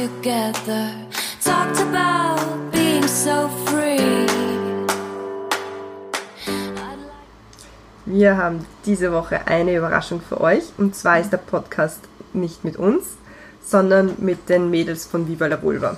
[0.00, 0.92] together.
[1.44, 4.26] Talked about being so free.
[8.06, 10.64] Wir haben diese Woche eine Überraschung für euch.
[10.78, 12.00] Und zwar ist der Podcast
[12.32, 13.04] nicht mit uns,
[13.62, 15.96] sondern mit den Mädels von Viva la Vulva.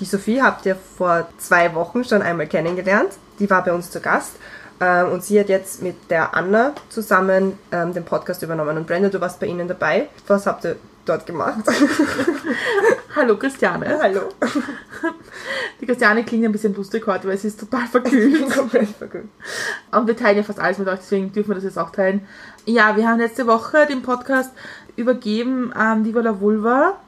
[0.00, 3.12] Die Sophie habt ihr vor zwei Wochen schon einmal kennengelernt.
[3.38, 4.32] Die war bei uns zu Gast.
[4.80, 8.76] Ähm, und sie hat jetzt mit der Anna zusammen ähm, den Podcast übernommen.
[8.76, 10.08] Und Brenda, du warst bei ihnen dabei.
[10.26, 10.76] Was habt ihr
[11.08, 11.64] dort gemacht?
[13.16, 13.98] Hallo Christiane.
[14.00, 14.28] Hallo.
[15.80, 18.50] Die Christiane klingt ein bisschen lustig heute, weil sie ist total verkühlt.
[18.54, 19.28] Komplett verkühlt.
[19.92, 22.26] Und wir teilen ja fast alles mit euch, deswegen dürfen wir das jetzt auch teilen.
[22.64, 24.52] Ja, wir haben letzte Woche den Podcast
[24.96, 26.98] übergeben an die Vala Vulva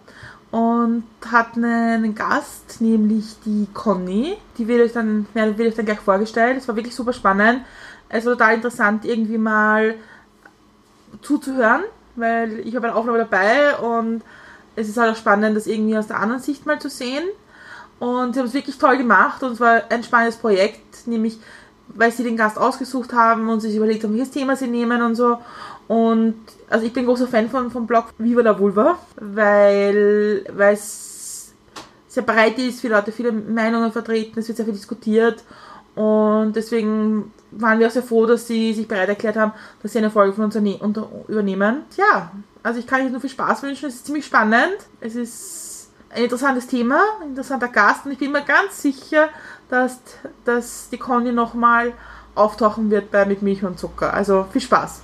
[0.50, 4.36] und hatten einen Gast, nämlich die Conny.
[4.56, 6.56] Die wird euch dann, ja, wird euch dann gleich vorgestellt.
[6.58, 7.62] Es war wirklich super spannend.
[8.08, 9.94] Es war total interessant, irgendwie mal
[11.22, 11.82] zuzuhören,
[12.18, 14.22] weil ich habe eine Aufnahme dabei und
[14.76, 17.24] es ist halt auch spannend, das irgendwie aus der anderen Sicht mal zu sehen.
[17.98, 21.38] Und sie haben es wirklich toll gemacht und es war ein spannendes Projekt, nämlich
[21.88, 25.14] weil sie den Gast ausgesucht haben und sich überlegt haben, welches Thema sie nehmen und
[25.14, 25.38] so.
[25.88, 26.36] Und
[26.68, 31.54] also ich bin großer Fan von, vom Blog Viva la Vulva, weil weil es
[32.06, 35.42] sehr breit ist, viele Leute viele Meinungen vertreten, es wird sehr viel diskutiert
[35.98, 39.50] und deswegen waren wir auch sehr froh, dass sie sich bereit erklärt haben,
[39.82, 40.54] dass sie eine Folge von uns
[41.26, 41.82] übernehmen.
[41.96, 42.30] Ja,
[42.62, 46.22] also ich kann euch nur viel Spaß wünschen, es ist ziemlich spannend, es ist ein
[46.22, 49.28] interessantes Thema, ein interessanter Gast und ich bin mir ganz sicher,
[49.70, 49.98] dass,
[50.44, 51.94] dass die Conny nochmal
[52.36, 54.14] auftauchen wird bei Mit Milch und Zucker.
[54.14, 55.02] Also viel Spaß!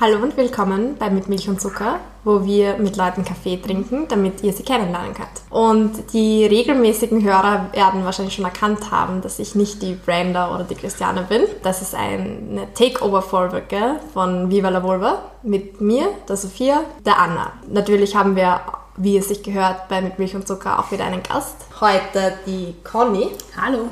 [0.00, 4.42] Hallo und willkommen bei Mit Milch und Zucker, wo wir mit Leuten Kaffee trinken, damit
[4.42, 5.28] ihr sie kennenlernen könnt.
[5.50, 10.64] Und die regelmäßigen Hörer werden wahrscheinlich schon erkannt haben, dass ich nicht die Brenda oder
[10.64, 11.42] die Christiane bin.
[11.62, 17.52] Das ist eine Takeover-Folge von Viva la Vulva mit mir, der Sophia, der Anna.
[17.68, 18.60] Natürlich haben wir
[18.96, 21.56] wie es sich gehört, bei Mit Milch und Zucker auch wieder einen Gast.
[21.80, 23.28] Heute die Conny.
[23.60, 23.88] Hallo.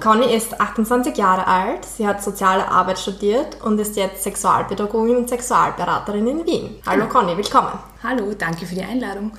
[0.00, 5.28] Conny ist 28 Jahre alt, sie hat soziale Arbeit studiert und ist jetzt Sexualpädagogin und
[5.28, 6.76] Sexualberaterin in Wien.
[6.84, 7.78] Hallo Conny, willkommen.
[8.02, 9.32] Hallo, danke für die Einladung.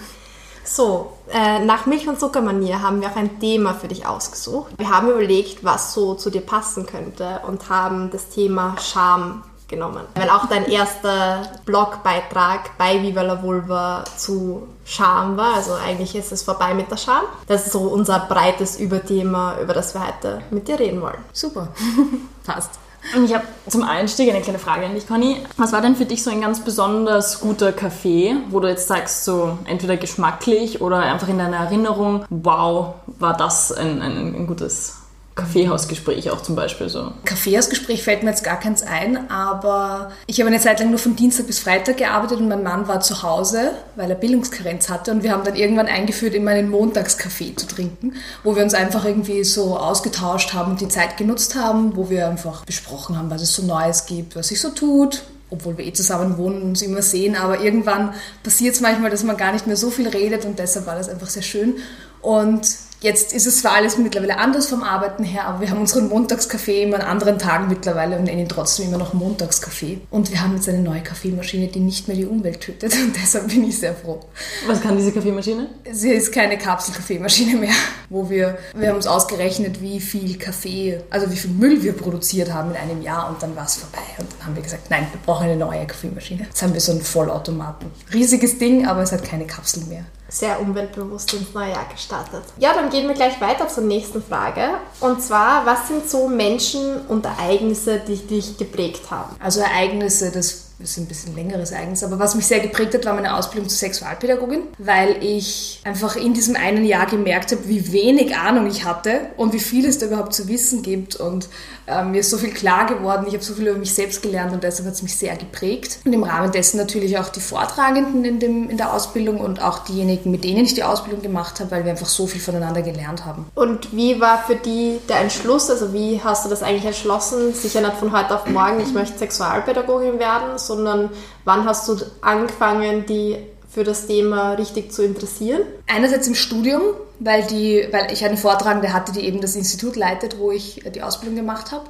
[0.63, 4.73] So, äh, nach Milch- und Zuckermanier haben wir auch ein Thema für dich ausgesucht.
[4.77, 10.01] Wir haben überlegt, was so zu dir passen könnte und haben das Thema Scham genommen.
[10.15, 16.31] Weil auch dein erster Blogbeitrag bei Viva la Vulva zu Scham war, also eigentlich ist
[16.31, 17.23] es vorbei mit der Scham.
[17.47, 21.17] Das ist so unser breites Überthema, über das wir heute mit dir reden wollen.
[21.33, 21.69] Super,
[22.45, 22.79] passt.
[23.15, 25.37] Und ich habe zum Einstieg eine kleine Frage an dich, Conny.
[25.57, 29.25] Was war denn für dich so ein ganz besonders guter Kaffee, wo du jetzt sagst,
[29.25, 35.04] so entweder geschmacklich oder einfach in deiner Erinnerung, wow, war das ein, ein, ein gutes
[35.35, 37.11] Kaffeehausgespräch auch zum Beispiel so?
[37.25, 41.17] Kaffeehausgespräch fällt mir jetzt gar keins ein, aber ich habe eine Zeit lang nur von
[41.17, 45.23] Dienstag bis Freitag gearbeitet und mein Mann war zu Hause, weil er Bildungskarenz hatte und
[45.23, 48.13] wir haben dann irgendwann eingeführt, immer einen Montagskaffee zu trinken,
[48.45, 52.29] wo wir uns einfach irgendwie so ausgetauscht haben und die Zeit genutzt haben, wo wir
[52.29, 55.91] einfach besprochen haben, was es so Neues gibt, was sich so tut, obwohl wir eh
[55.91, 59.67] zusammen wohnen und uns immer sehen, aber irgendwann passiert es manchmal, dass man gar nicht
[59.67, 61.75] mehr so viel redet und deshalb war das einfach sehr schön.
[62.21, 62.65] Und
[63.01, 66.83] Jetzt ist es zwar alles mittlerweile anders vom Arbeiten her, aber wir haben unseren Montagskaffee
[66.83, 69.99] immer an anderen Tagen mittlerweile und nennen ihn trotzdem immer noch Montagskaffee.
[70.09, 73.49] Und wir haben jetzt eine neue Kaffeemaschine, die nicht mehr die Umwelt tötet und deshalb
[73.49, 74.21] bin ich sehr froh.
[74.65, 75.67] Was kann diese Kaffeemaschine?
[75.91, 77.73] Sie ist keine Kapselkaffeemaschine mehr,
[78.09, 82.53] wo wir, wir haben uns ausgerechnet, wie viel Kaffee, also wie viel Müll wir produziert
[82.53, 84.03] haben in einem Jahr und dann war es vorbei.
[84.17, 86.43] Und dann haben wir gesagt, nein, wir brauchen eine neue Kaffeemaschine.
[86.43, 87.91] Jetzt haben wir so einen Vollautomaten.
[88.13, 92.43] Riesiges Ding, aber es hat keine Kapsel mehr sehr umweltbewusst ins neue Jahr gestartet.
[92.57, 94.69] Ja, dann gehen wir gleich weiter zur nächsten Frage.
[94.99, 99.35] Und zwar, was sind so Menschen und Ereignisse, die dich geprägt haben?
[99.39, 103.13] Also Ereignisse, das ist ein bisschen längeres Ereignis, aber was mich sehr geprägt hat, war
[103.13, 108.35] meine Ausbildung zur Sexualpädagogin, weil ich einfach in diesem einen Jahr gemerkt habe, wie wenig
[108.35, 111.15] Ahnung ich hatte und wie viel es da überhaupt zu wissen gibt.
[111.15, 111.47] Und
[111.87, 114.53] äh, mir ist so viel klar geworden, ich habe so viel über mich selbst gelernt
[114.53, 115.99] und deshalb hat es mich sehr geprägt.
[116.03, 119.79] Und im Rahmen dessen natürlich auch die Vortragenden in, dem, in der Ausbildung und auch
[119.79, 123.25] diejenigen, mit denen ich die Ausbildung gemacht habe, weil wir einfach so viel voneinander gelernt
[123.25, 123.45] haben.
[123.55, 127.81] Und wie war für die der Entschluss, also wie hast du das eigentlich entschlossen, sicher
[127.81, 131.09] nicht von heute auf morgen, ich möchte Sexualpädagogin werden, sondern
[131.43, 133.37] wann hast du angefangen, die
[133.69, 135.61] für das Thema richtig zu interessieren?
[135.87, 136.81] Einerseits im Studium,
[137.19, 141.01] weil, die, weil ich eine Vortragende hatte, die eben das Institut leitet, wo ich die
[141.01, 141.85] Ausbildung gemacht habe.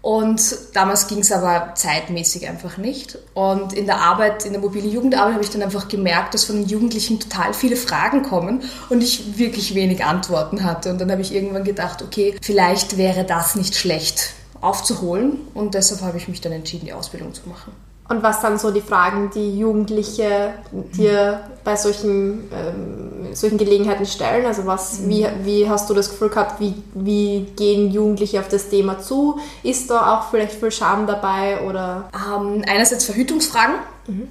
[0.00, 0.40] Und
[0.74, 3.18] damals ging es aber zeitmäßig einfach nicht.
[3.34, 6.56] Und in der Arbeit, in der mobilen Jugendarbeit habe ich dann einfach gemerkt, dass von
[6.56, 10.90] den Jugendlichen total viele Fragen kommen und ich wirklich wenig Antworten hatte.
[10.90, 14.30] Und dann habe ich irgendwann gedacht, okay, vielleicht wäre das nicht schlecht
[14.60, 15.38] aufzuholen.
[15.52, 17.72] Und deshalb habe ich mich dann entschieden, die Ausbildung zu machen.
[18.08, 24.46] Und was dann so die Fragen, die Jugendliche dir bei solchen, ähm, solchen Gelegenheiten stellen?
[24.46, 28.70] Also was, wie, wie hast du das Gefühl gehabt, wie, wie gehen Jugendliche auf das
[28.70, 29.38] Thema zu?
[29.62, 32.08] Ist da auch vielleicht viel Scham dabei oder?
[32.14, 33.74] Ähm, einerseits Verhütungsfragen.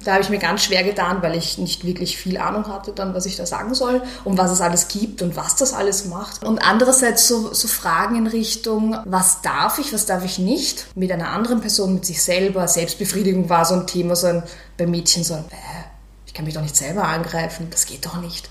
[0.04, 3.14] Da habe ich mir ganz schwer getan, weil ich nicht wirklich viel Ahnung hatte, dann,
[3.14, 6.44] was ich da sagen soll, um was es alles gibt und was das alles macht.
[6.44, 11.12] Und andererseits so, so Fragen in Richtung, was darf ich, was darf ich nicht, mit
[11.12, 12.66] einer anderen Person, mit sich selber.
[12.66, 14.42] Selbstbefriedigung war so ein Thema, so ein,
[14.76, 15.84] bei Mädchen so ein, äh,
[16.26, 18.48] ich kann mich doch nicht selber angreifen, das geht doch nicht.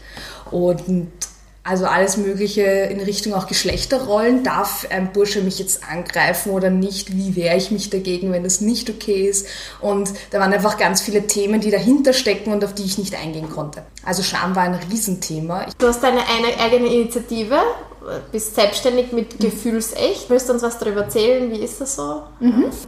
[0.50, 0.82] Und
[1.68, 4.44] also alles Mögliche in Richtung auch Geschlechterrollen.
[4.44, 7.16] Darf ein Bursche mich jetzt angreifen oder nicht?
[7.16, 9.48] Wie wehre ich mich dagegen, wenn das nicht okay ist?
[9.82, 13.16] Und da waren einfach ganz viele Themen, die dahinter stecken und auf die ich nicht
[13.16, 13.84] eingehen konnte.
[14.06, 15.66] Also Scham war ein Riesenthema.
[15.78, 17.60] Du hast deine eine eigene Initiative,
[18.32, 20.30] bist selbstständig mit Gefühlsecht.
[20.30, 21.52] Willst du uns was darüber erzählen?
[21.52, 22.24] Wie ist das so?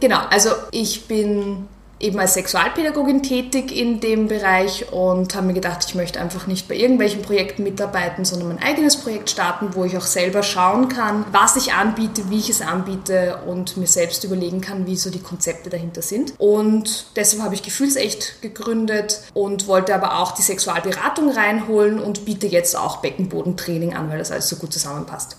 [0.00, 1.68] Genau, also ich bin
[2.00, 6.66] eben als Sexualpädagogin tätig in dem Bereich und habe mir gedacht, ich möchte einfach nicht
[6.66, 11.26] bei irgendwelchen Projekten mitarbeiten, sondern mein eigenes Projekt starten, wo ich auch selber schauen kann,
[11.30, 15.20] was ich anbiete, wie ich es anbiete und mir selbst überlegen kann, wie so die
[15.20, 16.32] Konzepte dahinter sind.
[16.38, 22.46] Und deshalb habe ich Gefühlsecht gegründet und wollte aber auch die Sexualberatung reinholen und biete
[22.46, 25.36] jetzt auch Beckenbodentraining an, weil das alles so gut zusammenpasst.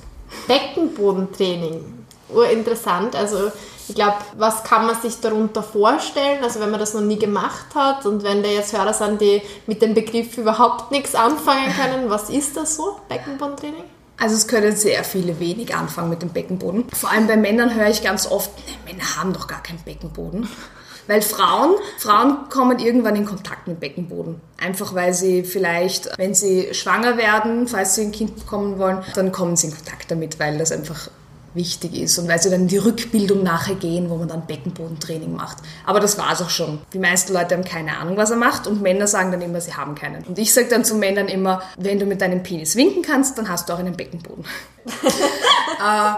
[0.47, 2.01] Beckenbodentraining.
[2.29, 3.15] Urinteressant.
[3.15, 3.51] Also
[3.91, 6.41] ich glaube, was kann man sich darunter vorstellen?
[6.41, 9.41] Also wenn man das noch nie gemacht hat und wenn da jetzt Hörer sind, die
[9.67, 13.83] mit dem Begriff überhaupt nichts anfangen können, was ist das so, Beckenbodentraining?
[14.17, 16.85] Also es können sehr viele wenig anfangen mit dem Beckenboden.
[16.93, 20.47] Vor allem bei Männern höre ich ganz oft, "Nee, Männer haben doch gar keinen Beckenboden.
[21.07, 24.39] Weil Frauen, Frauen kommen irgendwann in Kontakt mit Beckenboden.
[24.57, 29.33] Einfach weil sie vielleicht, wenn sie schwanger werden, falls sie ein Kind bekommen wollen, dann
[29.33, 31.09] kommen sie in Kontakt damit, weil das einfach
[31.53, 35.35] wichtig ist und weil sie dann in die Rückbildung nachher gehen, wo man dann Beckenbodentraining
[35.35, 35.57] macht.
[35.85, 36.79] Aber das war es auch schon.
[36.93, 39.73] Die meisten Leute haben keine Ahnung, was er macht und Männer sagen dann immer, sie
[39.73, 40.23] haben keinen.
[40.23, 43.49] Und ich sage dann zu Männern immer, wenn du mit deinem Penis winken kannst, dann
[43.49, 44.45] hast du auch einen Beckenboden.
[44.85, 46.13] Äh,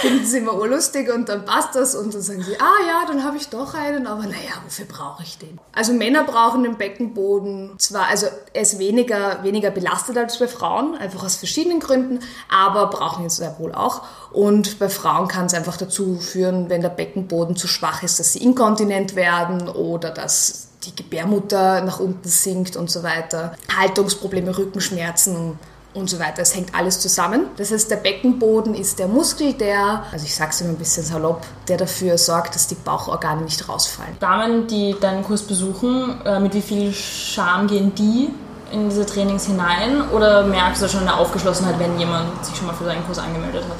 [0.00, 3.24] finden sie immer urlustig und dann passt das und dann sagen sie, ah ja, dann
[3.24, 5.58] habe ich doch einen, aber naja, wofür brauche ich den?
[5.72, 10.96] Also Männer brauchen den Beckenboden zwar, also er ist weniger, weniger belastet als bei Frauen,
[10.96, 14.02] einfach aus verschiedenen Gründen, aber brauchen ihn sehr wohl auch.
[14.30, 18.34] Und bei Frauen kann es einfach dazu führen, wenn der Beckenboden zu schwach ist, dass
[18.34, 23.56] sie inkontinent werden oder dass die Gebärmutter nach unten sinkt und so weiter.
[23.76, 25.58] Haltungsprobleme, Rückenschmerzen
[25.94, 26.42] und so weiter.
[26.42, 27.46] Es hängt alles zusammen.
[27.56, 31.04] Das heißt, der Beckenboden ist der Muskel, der, also ich sage es immer ein bisschen
[31.04, 34.16] salopp, der dafür sorgt, dass die Bauchorgane nicht rausfallen.
[34.20, 38.30] Damen, die deinen Kurs besuchen, äh, mit wie viel Scham gehen die
[38.72, 40.10] in diese Trainings hinein?
[40.10, 43.64] Oder merkst du schon eine Aufgeschlossenheit, wenn jemand sich schon mal für deinen Kurs angemeldet
[43.64, 43.78] hat?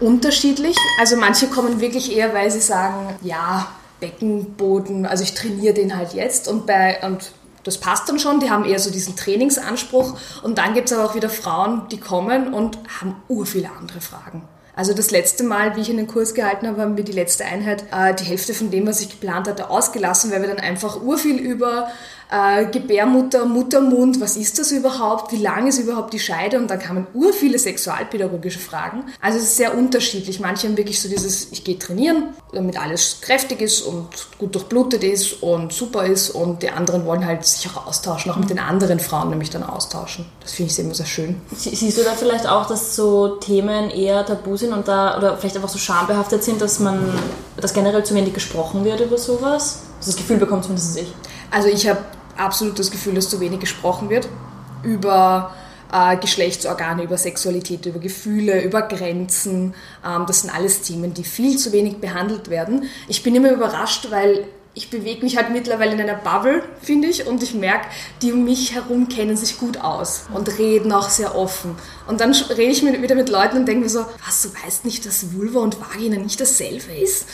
[0.00, 0.76] Unterschiedlich.
[1.00, 3.68] Also manche kommen wirklich eher, weil sie sagen, ja,
[4.00, 7.30] Beckenboden, also ich trainiere den halt jetzt und bei und
[7.66, 11.08] das passt dann schon, die haben eher so diesen Trainingsanspruch und dann gibt es aber
[11.08, 14.42] auch wieder Frauen, die kommen und haben ur viele andere Fragen.
[14.76, 17.84] Also das letzte Mal, wie ich einen Kurs gehalten habe, haben wir die letzte Einheit
[17.92, 21.38] äh, die Hälfte von dem, was ich geplant hatte, ausgelassen, weil wir dann einfach urviel
[21.38, 21.88] über
[22.30, 26.78] äh, Gebärmutter, Muttermund, was ist das überhaupt, wie lang ist überhaupt die Scheide und dann
[26.78, 29.04] kamen ur viele sexualpädagogische Fragen.
[29.20, 30.40] Also es ist sehr unterschiedlich.
[30.40, 34.08] Manche haben wirklich so dieses, ich gehe trainieren, damit alles kräftig ist und
[34.38, 38.36] gut durchblutet ist und super ist und die anderen wollen halt sich auch austauschen, auch
[38.36, 40.26] mit den anderen Frauen nämlich dann austauschen.
[40.40, 41.40] Das finde ich immer sehr schön.
[41.56, 45.36] Sie- Siehst du da vielleicht auch, dass so Themen eher tabu sind und da oder
[45.36, 46.98] vielleicht einfach so schambehaftet sind, dass man
[47.60, 49.80] dass generell zu wenig gesprochen wird über sowas?
[49.98, 51.12] Also das Gefühl bekommt zumindest ich.
[51.50, 52.00] Also ich habe
[52.36, 54.28] absolut das Gefühl, dass zu wenig gesprochen wird
[54.82, 55.54] über
[55.92, 59.74] äh, Geschlechtsorgane, über Sexualität, über Gefühle, über Grenzen.
[60.04, 62.84] Ähm, das sind alles Themen, die viel zu wenig behandelt werden.
[63.08, 67.26] Ich bin immer überrascht, weil ich bewege mich halt mittlerweile in einer Bubble, finde ich,
[67.26, 67.86] und ich merke,
[68.20, 71.76] die um mich herum kennen sich gut aus und reden auch sehr offen.
[72.06, 75.06] Und dann rede ich wieder mit Leuten und denke mir so, was, du weißt nicht,
[75.06, 77.24] dass Vulva und Vagina nicht dasselbe ist?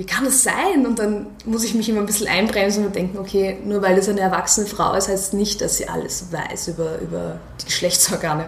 [0.00, 0.86] Wie kann das sein?
[0.86, 4.08] Und dann muss ich mich immer ein bisschen einbremsen und denken, okay, nur weil es
[4.08, 8.46] eine erwachsene Frau ist, heißt es nicht, dass sie alles weiß über, über die Geschlechtsorgane.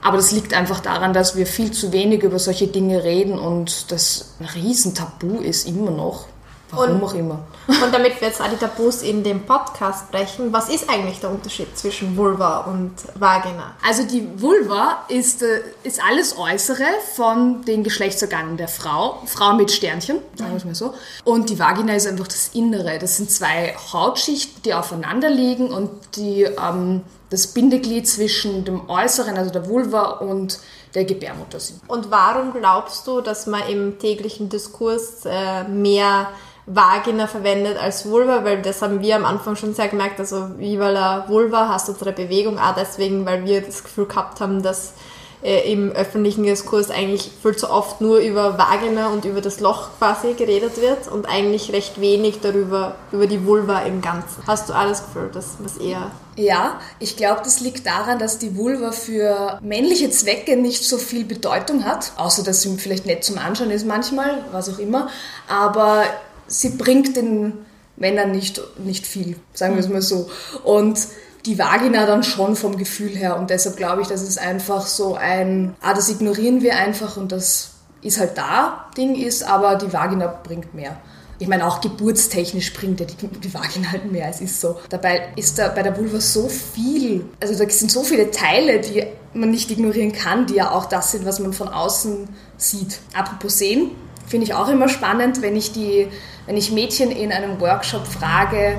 [0.00, 3.92] Aber das liegt einfach daran, dass wir viel zu wenig über solche Dinge reden und
[3.92, 6.26] das ein Riesentabu ist immer noch.
[6.72, 7.38] Warum Und- auch immer.
[7.68, 11.30] Und damit wir jetzt auch die Tabus in dem Podcast brechen, was ist eigentlich der
[11.30, 13.74] Unterschied zwischen Vulva und Vagina?
[13.86, 19.70] Also die Vulva ist, äh, ist alles Äußere von den Geschlechtsorganen der Frau, Frau mit
[19.70, 20.94] Sternchen, sagen wir es mal so.
[21.24, 22.98] Und die Vagina ist einfach das Innere.
[22.98, 29.36] Das sind zwei Hautschichten, die aufeinander liegen und die ähm, das Bindeglied zwischen dem Äußeren,
[29.36, 30.58] also der Vulva und
[30.94, 31.80] der Gebärmutter sind.
[31.88, 36.28] Und warum glaubst du, dass man im täglichen Diskurs äh, mehr
[36.66, 40.20] Vagina verwendet als Vulva, weil das haben wir am Anfang schon sehr gemerkt.
[40.20, 44.62] Also Viva la Vulva hast unsere Bewegung auch deswegen, weil wir das Gefühl gehabt haben,
[44.62, 44.94] dass
[45.42, 49.88] äh, im öffentlichen Diskurs eigentlich viel zu oft nur über Vagina und über das Loch
[49.98, 54.44] quasi geredet wird und eigentlich recht wenig darüber, über die Vulva im Ganzen.
[54.46, 58.56] Hast du alles Gefühl, dass was eher Ja, ich glaube, das liegt daran, dass die
[58.56, 63.38] Vulva für männliche Zwecke nicht so viel Bedeutung hat, außer dass sie vielleicht nett zum
[63.38, 65.08] Anschauen ist manchmal, was auch immer,
[65.48, 66.04] aber
[66.52, 67.54] sie bringt den
[67.96, 70.28] Männern nicht, nicht viel, sagen wir es mal so.
[70.64, 70.98] Und
[71.46, 75.14] die Vagina dann schon vom Gefühl her und deshalb glaube ich, dass es einfach so
[75.14, 79.92] ein, ah, das ignorieren wir einfach und das ist halt da, Ding ist, aber die
[79.92, 80.96] Vagina bringt mehr.
[81.38, 84.78] Ich meine, auch geburtstechnisch bringt ja die, die Vagina halt mehr, es ist so.
[84.88, 89.04] Dabei ist da bei der Vulva so viel, also da sind so viele Teile, die
[89.34, 93.00] man nicht ignorieren kann, die ja auch das sind, was man von außen sieht.
[93.14, 93.90] Apropos sehen,
[94.26, 96.08] finde ich auch immer spannend, wenn ich, die,
[96.46, 98.78] wenn ich Mädchen in einem Workshop frage,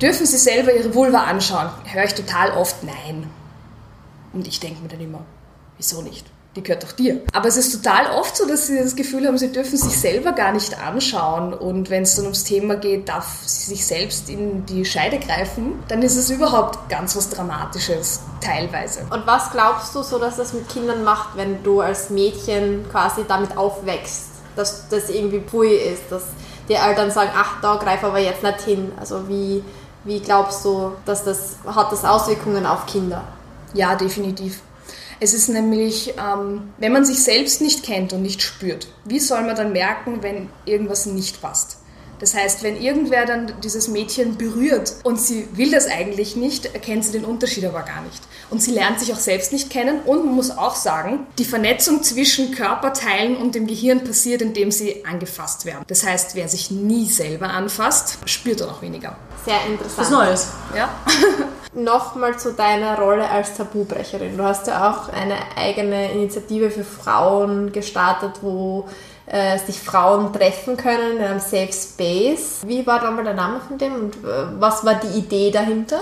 [0.00, 1.70] dürfen sie selber ihre Vulva anschauen?
[1.84, 3.30] Höre ich total oft nein.
[4.32, 5.24] Und ich denke mir dann immer,
[5.76, 6.26] wieso nicht?
[6.56, 7.20] Die gehört doch dir.
[7.34, 10.32] Aber es ist total oft so, dass sie das Gefühl haben, sie dürfen sich selber
[10.32, 11.52] gar nicht anschauen.
[11.52, 15.74] Und wenn es dann ums Thema geht, darf sie sich selbst in die Scheide greifen,
[15.88, 19.00] dann ist es überhaupt ganz was Dramatisches, teilweise.
[19.10, 23.24] Und was glaubst du so, dass das mit Kindern macht, wenn du als Mädchen quasi
[23.28, 26.22] damit aufwächst, dass das irgendwie pui ist, dass
[26.68, 28.92] die Eltern sagen, ach, da greif aber jetzt nicht hin.
[28.98, 29.62] Also wie,
[30.04, 33.24] wie glaubst du, dass das, hat das Auswirkungen auf Kinder?
[33.74, 34.60] Ja, definitiv.
[35.18, 39.42] Es ist nämlich, ähm, wenn man sich selbst nicht kennt und nicht spürt, wie soll
[39.42, 41.78] man dann merken, wenn irgendwas nicht passt?
[42.18, 47.04] Das heißt, wenn irgendwer dann dieses Mädchen berührt und sie will das eigentlich nicht, erkennt
[47.04, 48.22] sie den Unterschied aber gar nicht.
[48.50, 52.02] Und sie lernt sich auch selbst nicht kennen und man muss auch sagen, die Vernetzung
[52.02, 55.84] zwischen Körperteilen und dem Gehirn passiert, indem sie angefasst werden.
[55.88, 59.16] Das heißt, wer sich nie selber anfasst, spürt dann auch weniger.
[59.44, 59.98] Sehr interessant.
[59.98, 60.48] Was Neues.
[60.74, 60.88] Ja?
[61.74, 64.36] Nochmal zu deiner Rolle als Tabubrecherin.
[64.36, 68.88] Du hast ja auch eine eigene Initiative für Frauen gestartet, wo
[69.26, 72.60] äh, sich Frauen treffen können in einem Safe Space.
[72.64, 76.00] Wie war nochmal der Name von dem und äh, was war die Idee dahinter?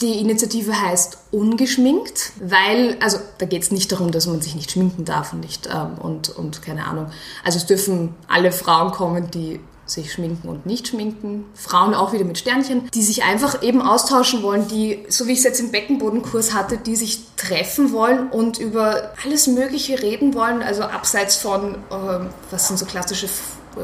[0.00, 4.70] Die Initiative heißt Ungeschminkt, weil, also da geht es nicht darum, dass man sich nicht
[4.70, 7.10] schminken darf und nicht ähm, und, und keine Ahnung.
[7.42, 11.46] Also es dürfen alle Frauen kommen, die sich schminken und nicht schminken.
[11.54, 15.38] Frauen auch wieder mit Sternchen, die sich einfach eben austauschen wollen, die, so wie ich
[15.38, 20.62] es jetzt im Beckenbodenkurs hatte, die sich treffen wollen und über alles Mögliche reden wollen,
[20.62, 23.28] also abseits von, ähm, was sind so klassische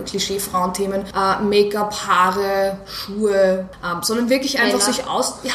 [0.02, 4.92] Klischee-Frauenthemen, äh, Make-up, Haare, Schuhe, ähm, sondern wirklich einfach Männer.
[4.92, 5.52] sich aus, ja,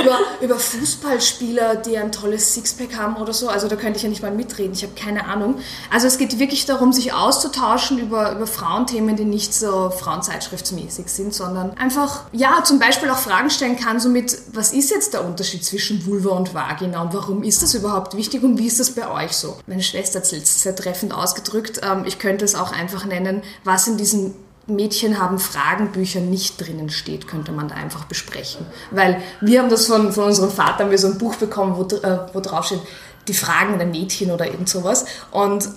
[0.00, 3.48] über, über Fußballspieler, die ein tolles Sixpack haben oder so.
[3.48, 5.56] Also da könnte ich ja nicht mal mitreden, ich habe keine Ahnung.
[5.90, 11.34] Also es geht wirklich darum, sich auszutauschen über, über Frauenthemen, die nicht so frauenzeitschriftsmäßig sind,
[11.34, 15.24] sondern einfach, ja, zum Beispiel auch Fragen stellen kann, so mit, was ist jetzt der
[15.24, 18.92] Unterschied zwischen Vulva und Vagina und warum ist das überhaupt wichtig und wie ist das
[18.92, 19.56] bei euch so?
[19.66, 21.80] Meine Schwester hat es sehr treffend ausgedrückt.
[21.82, 24.34] Ähm, ich könnte es auch einfach nennen, was in diesen
[24.74, 28.66] Mädchen haben Fragenbüchern nicht drinnen steht, könnte man da einfach besprechen.
[28.90, 31.82] Weil wir haben das von, von unserem Vater, haben wir so ein Buch bekommen, wo,
[31.96, 32.80] äh, wo drauf steht,
[33.28, 35.04] die Fragen der Mädchen oder irgend sowas.
[35.30, 35.68] Und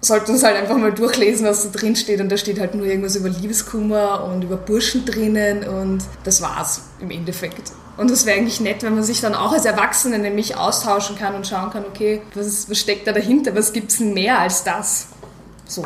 [0.00, 2.20] sollten uns halt einfach mal durchlesen, was da drin steht.
[2.20, 6.82] Und da steht halt nur irgendwas über Liebeskummer und über Burschen drinnen und das war's
[7.00, 7.72] im Endeffekt.
[7.96, 11.34] Und das wäre eigentlich nett, wenn man sich dann auch als Erwachsene nämlich austauschen kann
[11.34, 13.56] und schauen kann, okay, was, ist, was steckt da dahinter?
[13.56, 15.08] Was gibt's denn mehr als das?
[15.66, 15.84] So.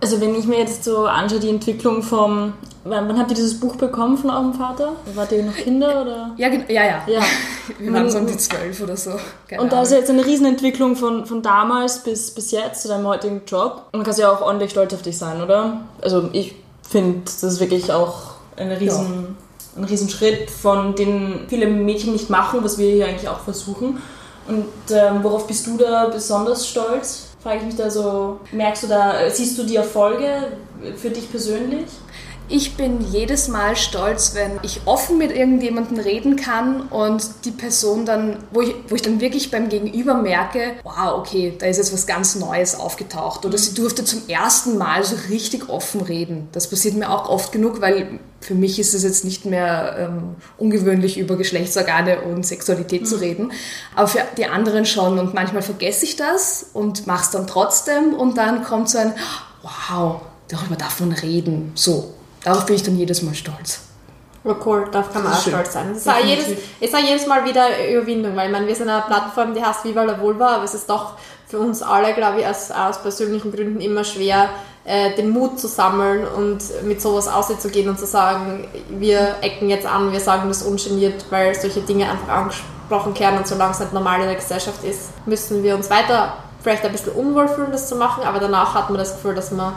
[0.00, 2.52] Also wenn ich mir jetzt so anschaue, die Entwicklung vom...
[2.84, 4.92] Wann, wann habt ihr dieses Buch bekommen von eurem Vater?
[5.14, 6.30] Wart ihr noch Kinder oder?
[6.36, 7.02] Ja, ja, ja.
[7.08, 7.20] Ja.
[7.80, 9.10] Wir waren so um die zwölf oder so.
[9.48, 12.88] Keine Und da ist ja jetzt eine Riesenentwicklung von, von damals bis, bis jetzt zu
[12.88, 13.86] deinem heutigen Job.
[13.90, 15.80] Und du kannst ja auch ordentlich stolz auf dich sein, oder?
[16.00, 16.54] Also ich
[16.88, 19.36] finde, das ist wirklich auch eine riesen,
[19.76, 23.98] ein Riesenschritt, von den viele Mädchen nicht machen, was wir hier eigentlich auch versuchen.
[24.48, 27.25] Und ähm, worauf bist du da besonders stolz?
[27.42, 30.48] Frage ich mich da so, merkst du da, siehst du die Erfolge
[30.96, 31.86] für dich persönlich?
[32.48, 38.06] Ich bin jedes Mal stolz, wenn ich offen mit irgendjemandem reden kann und die Person
[38.06, 41.92] dann, wo ich, wo ich dann wirklich beim Gegenüber merke, wow, okay, da ist jetzt
[41.92, 43.44] was ganz Neues aufgetaucht.
[43.44, 46.48] Oder sie durfte zum ersten Mal so richtig offen reden.
[46.52, 50.36] Das passiert mir auch oft genug, weil für mich ist es jetzt nicht mehr ähm,
[50.56, 53.50] ungewöhnlich, über Geschlechtsorgane und Sexualität zu reden.
[53.96, 55.18] Aber für die anderen schon.
[55.18, 58.14] Und manchmal vergesse ich das und mache es dann trotzdem.
[58.14, 59.14] Und dann kommt so ein,
[59.62, 61.72] wow, darüber darf man reden.
[61.74, 62.14] So.
[62.46, 63.80] Darauf bin ich dann jedes Mal stolz.
[64.44, 65.52] Ja, cool, darauf kann man auch Schön.
[65.52, 65.90] stolz sein.
[65.90, 66.46] Es ist, auch jedes,
[66.78, 69.84] ist auch jedes Mal wieder Überwindung, weil ich meine, wir sind eine Plattform, die heißt
[69.84, 71.14] Viva la Vulva, aber es ist doch
[71.48, 74.50] für uns alle, glaube ich, aus, aus persönlichen Gründen immer schwer,
[74.84, 79.84] äh, den Mut zu sammeln und mit sowas auszugehen und zu sagen, wir ecken jetzt
[79.84, 83.92] an, wir sagen das ungeniert, weil solche Dinge einfach angesprochen werden und solange es nicht
[83.92, 87.88] normal in der Gesellschaft ist, müssen wir uns weiter vielleicht ein bisschen unwohl fühlen, das
[87.88, 89.72] zu machen, aber danach hat man das Gefühl, dass man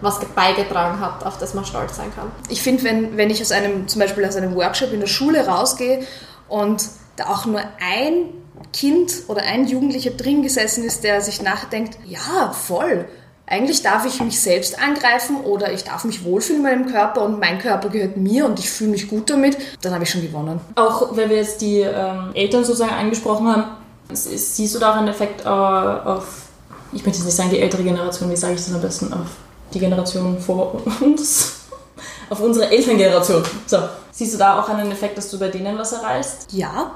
[0.00, 2.30] was beigetragen hat, auf das man stolz sein kann.
[2.48, 5.46] Ich finde, wenn, wenn ich aus einem, zum Beispiel aus einem Workshop in der Schule
[5.46, 6.06] rausgehe
[6.48, 6.84] und
[7.16, 8.28] da auch nur ein
[8.72, 13.06] Kind oder ein Jugendlicher drin gesessen ist, der sich nachdenkt, ja, voll.
[13.48, 17.38] Eigentlich darf ich mich selbst angreifen oder ich darf mich wohlfühlen in meinem Körper und
[17.38, 20.60] mein Körper gehört mir und ich fühle mich gut damit, dann habe ich schon gewonnen.
[20.74, 23.64] Auch wenn wir jetzt die ähm, Eltern sozusagen angesprochen haben,
[24.12, 26.48] siehst du da auch einen Effekt äh, auf,
[26.92, 29.28] ich möchte jetzt nicht sagen die ältere Generation, wie sage ich das am besten, auf
[29.76, 31.52] die Generation vor uns?
[32.30, 33.42] auf unsere Elterngeneration.
[33.66, 33.78] So,
[34.10, 36.48] siehst du da auch einen Effekt, dass du bei denen was erreichst?
[36.52, 36.92] Ja,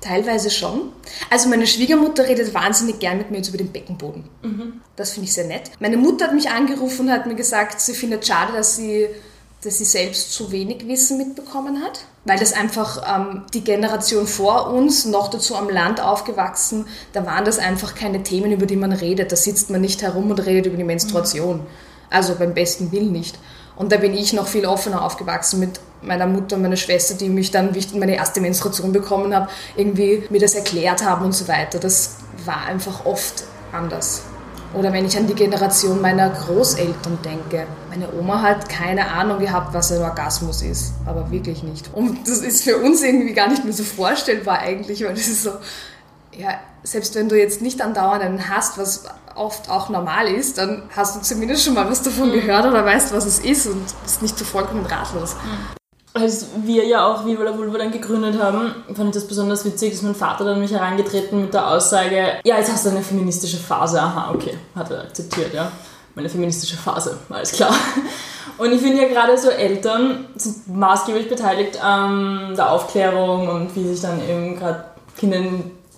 [0.00, 0.92] Teilweise schon.
[1.30, 4.24] Also meine Schwiegermutter redet wahnsinnig gern mit mir jetzt über den Beckenboden.
[4.42, 4.82] Mhm.
[4.96, 5.70] Das finde ich sehr nett.
[5.80, 9.08] Meine Mutter hat mich angerufen und hat mir gesagt, sie findet schade, dass sie,
[9.62, 14.74] dass sie selbst zu wenig Wissen mitbekommen hat, weil das einfach ähm, die Generation vor
[14.74, 18.92] uns, noch dazu am Land aufgewachsen, da waren das einfach keine Themen, über die man
[18.92, 19.32] redet.
[19.32, 21.60] Da sitzt man nicht herum und redet über die Menstruation.
[21.60, 21.66] Mhm.
[22.10, 23.38] Also beim besten Willen nicht.
[23.76, 27.28] Und da bin ich noch viel offener aufgewachsen mit meiner Mutter und meiner Schwester, die
[27.28, 31.32] mich dann, wie ich meine erste Menstruation bekommen habe, irgendwie mir das erklärt haben und
[31.32, 31.78] so weiter.
[31.78, 34.22] Das war einfach oft anders.
[34.74, 37.66] Oder wenn ich an die Generation meiner Großeltern denke.
[37.90, 40.94] Meine Oma hat keine Ahnung gehabt, was ein Orgasmus ist.
[41.06, 41.90] Aber wirklich nicht.
[41.94, 45.44] Und das ist für uns irgendwie gar nicht mehr so vorstellbar eigentlich, weil das ist
[45.44, 45.50] so,
[46.38, 50.84] ja, selbst wenn du jetzt nicht andauernd einen hast, was oft auch normal ist, dann
[50.94, 54.22] hast du zumindest schon mal was davon gehört oder weißt, was es ist und bist
[54.22, 55.34] nicht so vollkommen ratlos.
[55.34, 55.74] Mhm
[56.14, 59.92] als wir ja auch Viva la Vulva dann gegründet haben, fand ich das besonders witzig,
[59.92, 63.56] dass mein Vater dann mich herangetreten mit der Aussage, ja, jetzt hast du eine feministische
[63.56, 64.00] Phase.
[64.00, 65.72] Aha, okay, hat er akzeptiert, ja.
[66.14, 67.74] Meine feministische Phase, alles klar.
[68.56, 73.88] Und ich finde ja gerade so Eltern sind maßgeblich beteiligt an der Aufklärung und wie
[73.88, 74.84] sich dann eben gerade
[75.18, 75.38] Kinder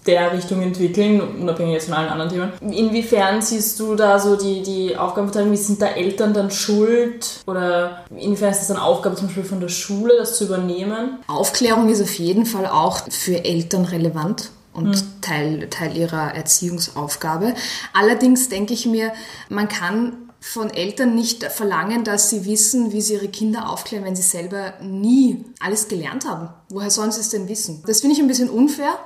[0.06, 2.52] der Richtung entwickeln, unabhängig jetzt von allen anderen Themen.
[2.60, 5.52] Inwiefern siehst du da so die, die Aufgabenverteilung?
[5.52, 7.42] Wie sind da Eltern dann schuld?
[7.46, 11.18] Oder inwiefern ist das dann Aufgabe zum Beispiel von der Schule, das zu übernehmen?
[11.26, 15.02] Aufklärung ist auf jeden Fall auch für Eltern relevant und hm.
[15.22, 17.54] Teil, Teil ihrer Erziehungsaufgabe.
[17.92, 19.12] Allerdings denke ich mir,
[19.48, 24.14] man kann von Eltern nicht verlangen, dass sie wissen, wie sie ihre Kinder aufklären, wenn
[24.14, 26.50] sie selber nie alles gelernt haben.
[26.70, 27.82] Woher sollen sie es denn wissen?
[27.86, 28.96] Das finde ich ein bisschen unfair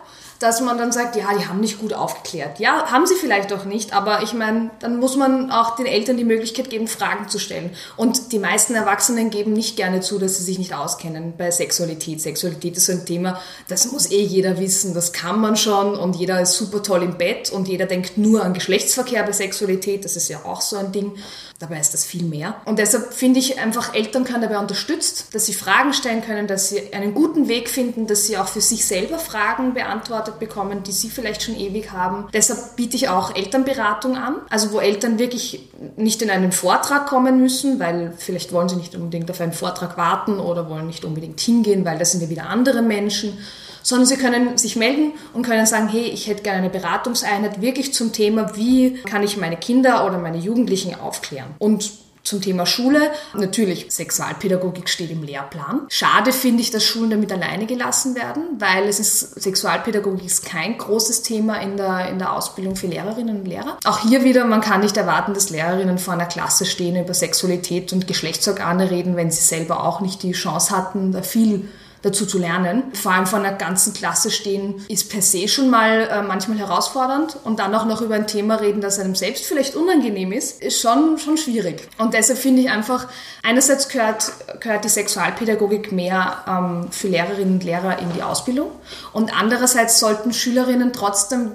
[0.41, 2.59] dass man dann sagt, ja, die haben nicht gut aufgeklärt.
[2.59, 6.17] Ja, haben sie vielleicht auch nicht, aber ich meine, dann muss man auch den Eltern
[6.17, 7.71] die Möglichkeit geben, Fragen zu stellen.
[7.99, 12.23] Und die meisten Erwachsenen geben nicht gerne zu, dass sie sich nicht auskennen bei Sexualität.
[12.23, 16.17] Sexualität ist so ein Thema, das muss eh jeder wissen, das kann man schon und
[16.17, 20.17] jeder ist super toll im Bett und jeder denkt nur an Geschlechtsverkehr bei Sexualität, das
[20.17, 21.13] ist ja auch so ein Ding.
[21.61, 22.55] Dabei ist das viel mehr.
[22.65, 26.71] Und deshalb finde ich einfach, Eltern können dabei unterstützt, dass sie Fragen stellen können, dass
[26.71, 30.93] sie einen guten Weg finden, dass sie auch für sich selber Fragen beantwortet bekommen, die
[30.93, 32.29] sie vielleicht schon ewig haben.
[32.33, 37.43] Deshalb biete ich auch Elternberatung an, also wo Eltern wirklich nicht in einen Vortrag kommen
[37.43, 41.41] müssen, weil vielleicht wollen sie nicht unbedingt auf einen Vortrag warten oder wollen nicht unbedingt
[41.41, 43.37] hingehen, weil das sind ja wieder andere Menschen
[43.83, 47.95] sondern sie können sich melden und können sagen, hey, ich hätte gerne eine Beratungseinheit wirklich
[47.95, 51.55] zum Thema, wie kann ich meine Kinder oder meine Jugendlichen aufklären.
[51.59, 51.91] Und
[52.23, 53.11] zum Thema Schule.
[53.35, 55.87] Natürlich, Sexualpädagogik steht im Lehrplan.
[55.89, 60.77] Schade finde ich, dass Schulen damit alleine gelassen werden, weil es ist, Sexualpädagogik ist kein
[60.77, 63.79] großes Thema in der, in der Ausbildung für Lehrerinnen und Lehrer.
[63.85, 67.93] Auch hier wieder, man kann nicht erwarten, dass Lehrerinnen vor einer Klasse stehen, über Sexualität
[67.93, 71.69] und Geschlechtsorgane reden, wenn sie selber auch nicht die Chance hatten, da viel
[72.03, 72.85] dazu zu lernen.
[72.95, 77.37] Vor allem von einer ganzen Klasse stehen ist per se schon mal äh, manchmal herausfordernd
[77.45, 80.81] und dann auch noch über ein Thema reden, das einem selbst vielleicht unangenehm ist, ist
[80.81, 81.89] schon, schon schwierig.
[81.99, 83.07] Und deshalb finde ich einfach,
[83.43, 88.71] einerseits gehört, gehört die Sexualpädagogik mehr ähm, für Lehrerinnen und Lehrer in die Ausbildung
[89.13, 91.53] und andererseits sollten Schülerinnen trotzdem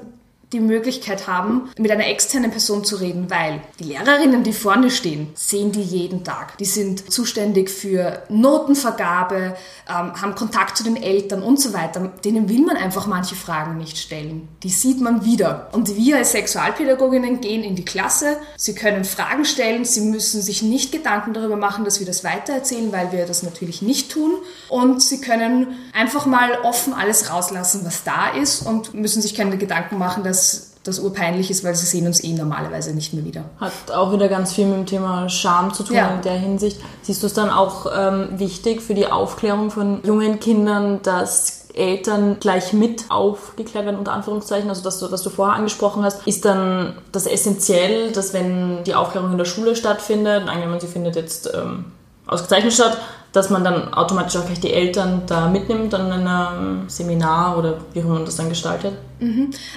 [0.53, 5.29] die Möglichkeit haben, mit einer externen Person zu reden, weil die Lehrerinnen, die vorne stehen,
[5.33, 6.57] sehen die jeden Tag.
[6.57, 9.55] Die sind zuständig für Notenvergabe,
[9.89, 12.11] ähm, haben Kontakt zu den Eltern und so weiter.
[12.23, 14.47] Denen will man einfach manche Fragen nicht stellen.
[14.63, 15.69] Die sieht man wieder.
[15.71, 20.61] Und wir als Sexualpädagoginnen gehen in die Klasse, sie können Fragen stellen, sie müssen sich
[20.61, 24.33] nicht Gedanken darüber machen, dass wir das weitererzählen, weil wir das natürlich nicht tun.
[24.69, 29.57] Und sie können einfach mal offen alles rauslassen, was da ist und müssen sich keine
[29.57, 33.25] Gedanken machen, dass dass das urpeinlich ist, weil sie sehen uns eh normalerweise nicht mehr
[33.25, 33.45] wieder.
[33.59, 36.15] Hat auch wieder ganz viel mit dem Thema Scham zu tun ja.
[36.15, 36.79] in der Hinsicht.
[37.01, 42.37] Siehst du es dann auch ähm, wichtig für die Aufklärung von jungen Kindern, dass Eltern
[42.39, 46.93] gleich mit aufgeklärt werden, unter Anführungszeichen, also das, was du vorher angesprochen hast, ist dann
[47.11, 51.85] das essentiell, dass wenn die Aufklärung in der Schule stattfindet, angenommen, sie findet jetzt ähm,
[52.27, 52.97] ausgezeichnet statt,
[53.33, 57.99] dass man dann automatisch auch gleich die Eltern da mitnimmt an einem Seminar oder wie
[57.99, 58.93] auch immer man das dann gestaltet?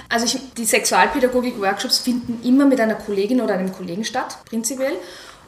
[0.09, 4.93] Also ich, die Sexualpädagogik-Workshops finden immer mit einer Kollegin oder einem Kollegen statt, prinzipiell.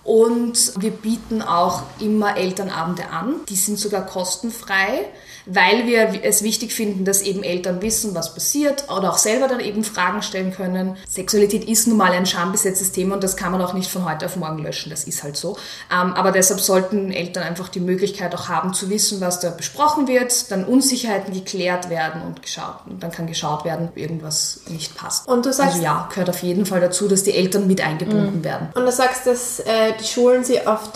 [0.04, 3.36] Und wir bieten auch immer Elternabende an.
[3.50, 5.06] Die sind sogar kostenfrei,
[5.46, 9.60] weil wir es wichtig finden, dass eben Eltern wissen, was passiert oder auch selber dann
[9.60, 10.98] eben Fragen stellen können.
[11.10, 14.26] Sexualität ist nun mal ein schambesetztes Thema und das kann man auch nicht von heute
[14.26, 14.90] auf morgen löschen.
[14.90, 15.58] Das ist halt so.
[15.92, 20.08] Ähm, Aber deshalb sollten Eltern einfach die Möglichkeit auch haben zu wissen, was da besprochen
[20.08, 22.76] wird, dann Unsicherheiten geklärt werden und geschaut.
[22.90, 25.28] Und dann kann geschaut werden, ob irgendwas nicht passt.
[25.28, 28.44] Und du sagst- also ja, gehört auf jeden Fall dazu, dass die Eltern mit eingebunden
[28.44, 28.70] werden.
[28.76, 30.96] Und du sagst, dass äh, die Schulen sie oft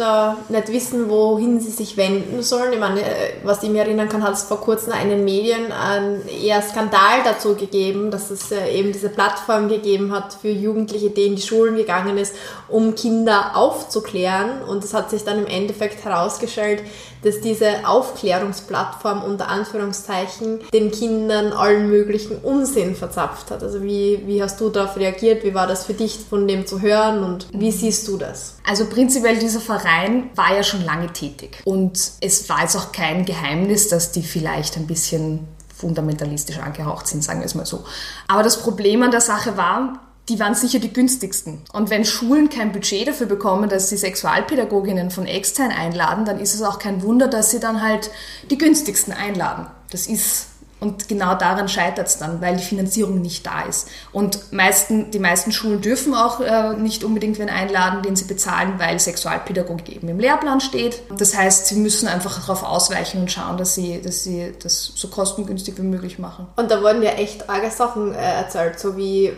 [0.50, 2.74] nicht wissen, wohin sie sich wenden sollen.
[2.74, 5.72] Ich meine, äh, was ich mir erinnern kann, hat es vor kurzem in den Medien
[5.72, 11.10] einen eher Skandal dazu gegeben, dass es äh, eben diese Plattform gegeben hat für Jugendliche,
[11.10, 12.36] die in die Schulen gegangen ist,
[12.68, 14.62] um Kinder aufzuklären.
[14.64, 16.84] Und es hat sich dann im Endeffekt herausgestellt,
[17.24, 23.64] dass diese Aufklärungsplattform unter Anführungszeichen den Kindern allen möglichen Unsinn verzapft hat.
[23.64, 25.44] Also wie, wie hast du darauf reagiert?
[25.44, 28.58] Wie war das für dich, von dem zu hören und wie siehst du das?
[28.64, 31.62] Also prinzipiell dieser Verein war ja schon lange tätig.
[31.66, 37.24] Und es war jetzt auch kein Geheimnis, dass die vielleicht ein bisschen fundamentalistisch angehaucht sind,
[37.24, 37.84] sagen wir es mal so.
[38.28, 41.62] Aber das Problem an der Sache war, die waren sicher die günstigsten.
[41.72, 46.56] Und wenn Schulen kein Budget dafür bekommen, dass sie Sexualpädagoginnen von extern einladen, dann ist
[46.56, 48.10] es auch kein Wunder, dass sie dann halt
[48.50, 49.68] die günstigsten einladen.
[49.92, 50.48] Das ist
[50.82, 53.88] und genau daran scheitert es dann, weil die Finanzierung nicht da ist.
[54.12, 58.74] Und meisten, die meisten Schulen dürfen auch äh, nicht unbedingt wen einladen, den sie bezahlen,
[58.78, 61.02] weil Sexualpädagogik eben im Lehrplan steht.
[61.18, 65.08] Das heißt, sie müssen einfach darauf ausweichen und schauen, dass sie, dass sie das so
[65.08, 66.48] kostengünstig wie möglich machen.
[66.58, 69.34] Und da wurden ja echt arge Sachen äh, erzählt, so wie, äh,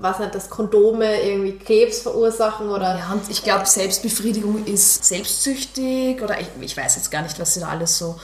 [0.00, 2.98] was nicht, dass Kondome irgendwie Krebs verursachen oder...
[2.98, 7.54] Ja, und ich glaube, Selbstbefriedigung ist selbstsüchtig oder ich, ich weiß jetzt gar nicht, was
[7.54, 8.16] sie da alles so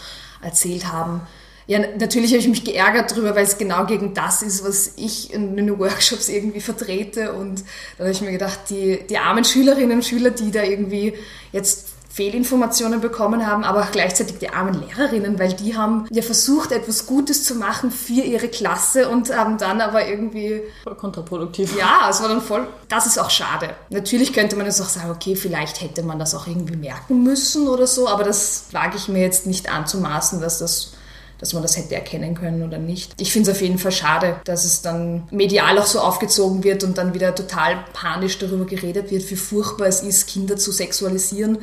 [0.42, 1.22] erzählt haben.
[1.68, 5.34] Ja, natürlich habe ich mich geärgert darüber, weil es genau gegen das ist, was ich
[5.34, 7.34] in den Workshops irgendwie vertrete.
[7.34, 7.62] Und
[7.98, 11.12] da habe ich mir gedacht, die, die armen Schülerinnen und Schüler, die da irgendwie
[11.52, 16.72] jetzt Fehlinformationen bekommen haben, aber auch gleichzeitig die armen Lehrerinnen, weil die haben ja versucht,
[16.72, 21.76] etwas Gutes zu machen für ihre Klasse und haben dann aber irgendwie Voll kontraproduktiv.
[21.78, 22.66] ja, es war dann voll.
[22.88, 23.74] Das ist auch schade.
[23.90, 27.68] Natürlich könnte man jetzt auch sagen, okay, vielleicht hätte man das auch irgendwie merken müssen
[27.68, 30.94] oder so, aber das wage ich mir jetzt nicht anzumaßen, dass das
[31.38, 33.14] dass man das hätte erkennen können oder nicht.
[33.20, 36.84] Ich finde es auf jeden Fall schade, dass es dann medial auch so aufgezogen wird
[36.84, 41.58] und dann wieder total panisch darüber geredet wird, wie furchtbar es ist, Kinder zu sexualisieren.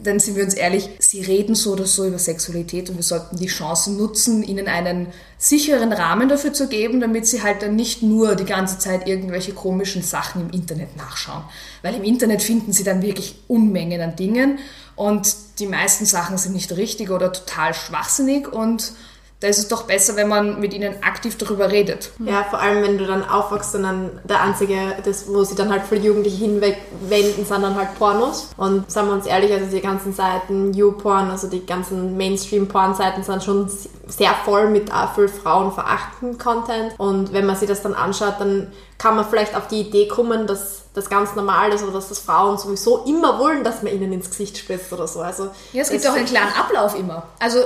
[0.00, 3.36] Denn sind wir uns ehrlich, sie reden so oder so über Sexualität und wir sollten
[3.36, 5.08] die Chance nutzen, ihnen einen
[5.38, 9.52] sicheren Rahmen dafür zu geben, damit sie halt dann nicht nur die ganze Zeit irgendwelche
[9.52, 11.42] komischen Sachen im Internet nachschauen.
[11.82, 14.58] Weil im Internet finden sie dann wirklich Unmengen an Dingen
[14.94, 18.92] und die meisten Sachen sind nicht richtig oder total schwachsinnig und
[19.40, 22.10] da ist es doch besser, wenn man mit ihnen aktiv darüber redet.
[22.18, 25.70] Ja, vor allem wenn du dann aufwachst und dann der einzige, das, wo sie dann
[25.70, 28.50] halt für Jugendliche hinwegwenden, sind dann halt Pornos.
[28.56, 33.44] Und sagen wir uns ehrlich, also die ganzen Seiten, YouPorn, also die ganzen Mainstream-Porn-Seiten sind
[33.44, 33.70] schon
[34.08, 36.98] sehr voll mit auch viel frauenverachtenden Content.
[36.98, 40.48] Und wenn man sich das dann anschaut, dann kann man vielleicht auf die Idee kommen,
[40.48, 44.12] dass das ganz normal ist oder dass das Frauen sowieso immer wollen, dass man ihnen
[44.12, 45.20] ins Gesicht spritzt oder so.
[45.20, 47.22] Also Ja, es gibt auch einen klaren Ablauf immer.
[47.38, 47.60] Also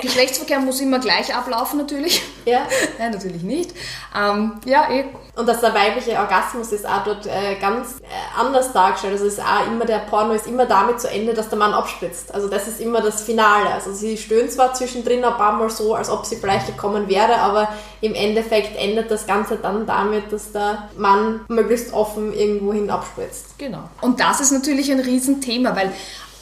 [0.00, 2.22] Geschlechtsverkehr muss immer gleich ablaufen natürlich.
[2.44, 2.66] Ja.
[2.98, 3.72] Nein, natürlich nicht.
[4.16, 5.06] Ähm, ja, eh.
[5.34, 9.14] Und dass der weibliche Orgasmus ist auch dort äh, ganz äh, anders dargestellt.
[9.14, 11.74] Also es ist auch immer, der Porno ist immer damit zu Ende, dass der Mann
[11.74, 12.34] abspritzt.
[12.34, 13.70] Also das ist immer das Finale.
[13.70, 17.36] Also sie stöhnen zwar zwischendrin ein paar Mal so, als ob sie vielleicht gekommen wäre,
[17.36, 17.68] aber
[18.00, 23.58] im Endeffekt endet das Ganze dann damit, dass der Mann möglichst offen irgendwohin abspritzt.
[23.58, 23.88] Genau.
[24.00, 25.92] Und das ist natürlich ein Riesenthema, weil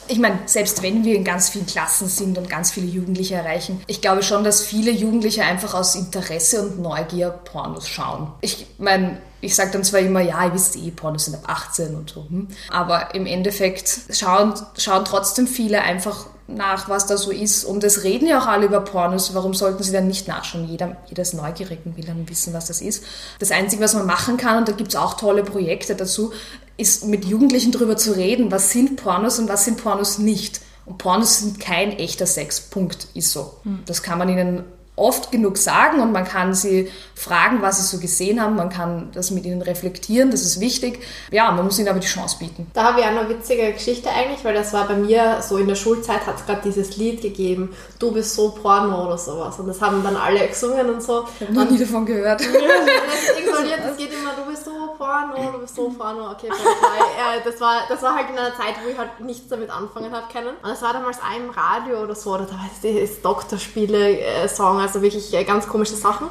[0.07, 3.81] ich meine, selbst wenn wir in ganz vielen Klassen sind und ganz viele Jugendliche erreichen,
[3.87, 8.31] ich glaube schon, dass viele Jugendliche einfach aus Interesse und Neugier Pornos schauen.
[8.41, 11.95] Ich meine, ich sage dann zwar immer, ja, ihr wisst eh, Pornos sind ab 18
[11.95, 12.47] und so, hm?
[12.69, 17.65] aber im Endeffekt schauen, schauen trotzdem viele einfach nach, was da so ist.
[17.65, 19.33] Und es reden ja auch alle über Pornos.
[19.33, 20.67] Warum sollten sie dann nicht nachschauen?
[20.67, 23.03] Jeder, jeder ist neugierig und will dann wissen, was das ist.
[23.39, 26.33] Das Einzige, was man machen kann, und da gibt es auch tolle Projekte dazu,
[26.77, 30.61] ist mit Jugendlichen darüber zu reden, was sind Pornos und was sind Pornos nicht.
[30.85, 32.61] Und Pornos sind kein echter Sex.
[32.61, 33.07] Punkt.
[33.13, 33.57] Ist so.
[33.85, 34.63] Das kann man ihnen
[34.95, 39.09] oft genug sagen und man kann sie fragen, was sie so gesehen haben, man kann
[39.13, 40.99] das mit ihnen reflektieren, das ist wichtig.
[41.31, 42.67] Ja, man muss ihnen aber die Chance bieten.
[42.73, 45.67] Da habe ich auch eine witzige Geschichte eigentlich, weil das war bei mir so in
[45.67, 49.59] der Schulzeit hat es gerade dieses Lied gegeben, du bist so Porno oder sowas.
[49.59, 51.25] Und das haben dann alle gesungen und so.
[51.39, 52.39] Ich habe noch nie davon gehört.
[52.39, 56.47] das, das geht immer, du bist so Porno, du bist so Porno, okay,
[57.17, 60.13] ja, das, war, das war halt in einer Zeit, wo ich halt nichts damit anfangen
[60.13, 60.55] habe können.
[60.61, 65.01] Und das war damals auch im Radio oder so, oder da war das Doktorspiele-Song, also
[65.01, 66.27] wirklich äh, ganz komische Sachen.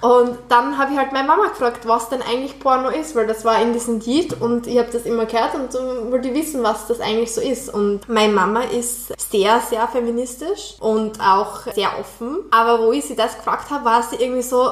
[0.00, 3.44] Und dann habe ich halt meine Mama gefragt, was denn eigentlich Porno ist, weil das
[3.44, 5.72] war in diesem Lied und ich habe das immer gehört und
[6.12, 7.72] wollte wissen, was das eigentlich so ist.
[7.72, 12.38] Und meine Mama ist sehr, sehr feministisch und auch sehr offen.
[12.50, 14.70] Aber wo ich sie das gefragt habe, war sie irgendwie so,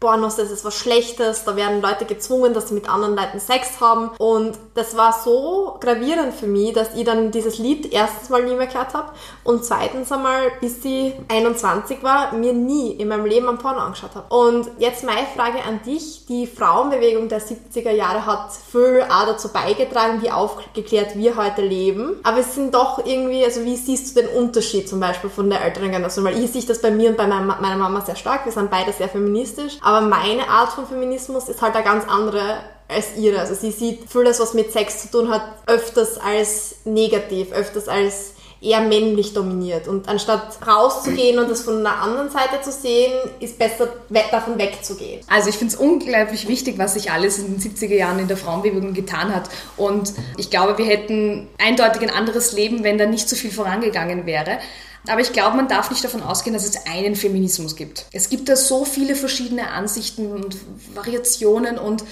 [0.00, 3.80] Pornos, das ist was Schlechtes, da werden Leute gezwungen, dass sie mit anderen Leuten Sex
[3.80, 4.10] haben.
[4.18, 8.54] Und das war so gravierend für mich, dass ich dann dieses Lied erstens mal nie
[8.54, 9.12] mehr gehört habe
[9.44, 14.14] und zweitens einmal, bis ich 21 war, mir nie in meinem Leben ein Porno angeschaut
[14.14, 14.34] habe.
[14.34, 19.48] Und jetzt meine Frage an dich, die Frauenbewegung der 70er Jahre hat viel auch dazu
[19.48, 22.16] beigetragen, wie aufgeklärt wir heute leben.
[22.22, 25.62] Aber es sind doch irgendwie, also wie siehst du den Unterschied zum Beispiel von der
[25.62, 26.24] älteren Generation?
[26.24, 28.92] Weil ich sehe das bei mir und bei meiner Mama sehr stark, wir sind beide
[28.92, 29.78] sehr feministisch.
[29.90, 33.40] Aber meine Art von Feminismus ist halt eine ganz andere als ihre.
[33.40, 38.34] Also sie sieht vieles, was mit Sex zu tun hat, öfters als negativ, öfters als
[38.60, 39.88] eher männlich dominiert.
[39.88, 43.88] Und anstatt rauszugehen und das von einer anderen Seite zu sehen, ist besser
[44.30, 45.22] davon wegzugehen.
[45.28, 48.36] Also ich finde es unglaublich wichtig, was sich alles in den 70er Jahren in der
[48.36, 49.50] Frauenbewegung getan hat.
[49.76, 54.24] Und ich glaube, wir hätten eindeutig ein anderes Leben, wenn da nicht so viel vorangegangen
[54.24, 54.60] wäre.
[55.08, 58.06] Aber ich glaube, man darf nicht davon ausgehen, dass es einen Feminismus gibt.
[58.12, 60.56] Es gibt da so viele verschiedene Ansichten und
[60.94, 62.04] Variationen und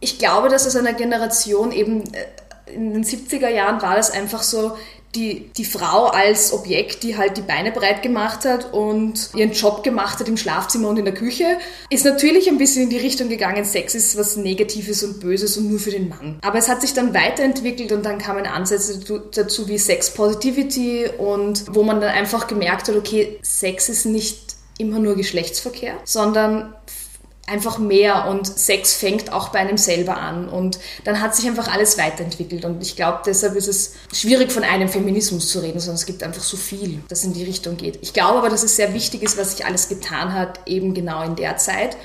[0.00, 2.26] ich glaube, dass es einer Generation eben äh,
[2.72, 4.76] in den 70er Jahren war das einfach so,
[5.14, 9.82] die, die Frau als Objekt, die halt die Beine breit gemacht hat und ihren Job
[9.82, 11.58] gemacht hat im Schlafzimmer und in der Küche,
[11.90, 15.70] ist natürlich ein bisschen in die Richtung gegangen, Sex ist was Negatives und Böses und
[15.70, 16.38] nur für den Mann.
[16.42, 19.00] Aber es hat sich dann weiterentwickelt und dann kamen Ansätze
[19.32, 24.56] dazu wie Sex Positivity und wo man dann einfach gemerkt hat, okay, Sex ist nicht
[24.78, 26.74] immer nur Geschlechtsverkehr, sondern
[27.46, 31.68] einfach mehr und Sex fängt auch bei einem selber an und dann hat sich einfach
[31.68, 35.96] alles weiterentwickelt und ich glaube, deshalb ist es schwierig von einem Feminismus zu reden, sondern
[35.96, 37.98] es gibt einfach so viel, das in die Richtung geht.
[38.02, 41.22] Ich glaube aber, dass es sehr wichtig ist, was sich alles getan hat, eben genau
[41.22, 41.96] in der Zeit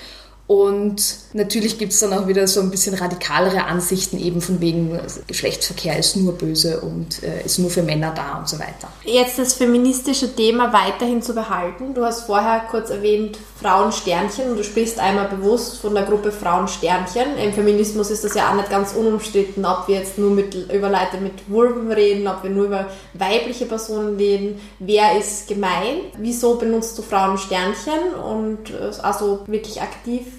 [0.50, 5.00] und natürlich gibt es dann auch wieder so ein bisschen radikalere Ansichten, eben von wegen
[5.28, 8.88] Geschlechtsverkehr ist nur böse und äh, ist nur für Männer da und so weiter.
[9.04, 11.94] Jetzt das feministische Thema weiterhin zu behalten.
[11.94, 17.38] Du hast vorher kurz erwähnt Frauensternchen und du sprichst einmal bewusst von der Gruppe Frauensternchen.
[17.38, 20.90] Im Feminismus ist das ja auch nicht ganz unumstritten, ob wir jetzt nur mit, über
[20.90, 24.60] Leute mit Vulven reden, ob wir nur über weibliche Personen reden.
[24.80, 26.14] Wer ist gemeint?
[26.18, 30.39] Wieso benutzt du Frauensternchen und äh, also wirklich aktiv.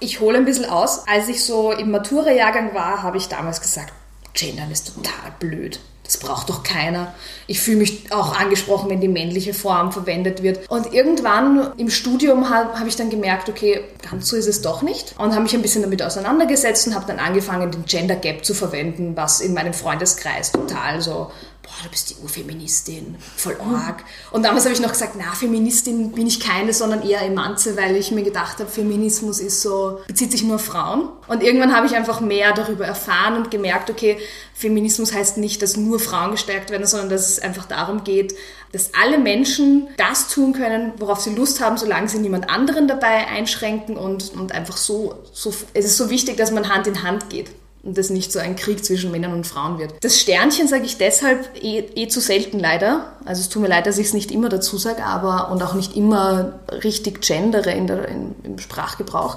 [0.00, 1.06] Ich hole ein bisschen aus.
[1.06, 3.92] Als ich so im Matura-Jahrgang war, habe ich damals gesagt,
[4.34, 5.80] Gendern ist total blöd.
[6.04, 7.14] Das braucht doch keiner.
[7.46, 10.68] Ich fühle mich auch angesprochen, wenn die männliche Form verwendet wird.
[10.68, 14.82] Und irgendwann im Studium habe hab ich dann gemerkt, okay, ganz so ist es doch
[14.82, 15.14] nicht.
[15.18, 18.52] Und habe mich ein bisschen damit auseinandergesetzt und habe dann angefangen, den Gender Gap zu
[18.52, 21.30] verwenden, was in meinem Freundeskreis total so
[21.64, 24.04] boah, du bist die Urfeministin, voll arg.
[24.30, 27.96] Und damals habe ich noch gesagt, na, Feministin bin ich keine, sondern eher Emanze, weil
[27.96, 31.08] ich mir gedacht habe, Feminismus ist so, bezieht sich nur auf Frauen.
[31.26, 34.18] Und irgendwann habe ich einfach mehr darüber erfahren und gemerkt, okay,
[34.52, 38.34] Feminismus heißt nicht, dass nur Frauen gestärkt werden, sondern dass es einfach darum geht,
[38.72, 43.26] dass alle Menschen das tun können, worauf sie Lust haben, solange sie niemand anderen dabei
[43.26, 47.30] einschränken und, und einfach so, so, es ist so wichtig, dass man Hand in Hand
[47.30, 47.50] geht
[47.84, 49.94] und das nicht so ein Krieg zwischen Männern und Frauen wird.
[50.02, 53.12] Das Sternchen sage ich deshalb eh, eh, zu selten leider.
[53.24, 55.74] Also es tut mir leid, dass ich es nicht immer dazu sage, aber und auch
[55.74, 59.36] nicht immer richtig gendere in der, in, im Sprachgebrauch.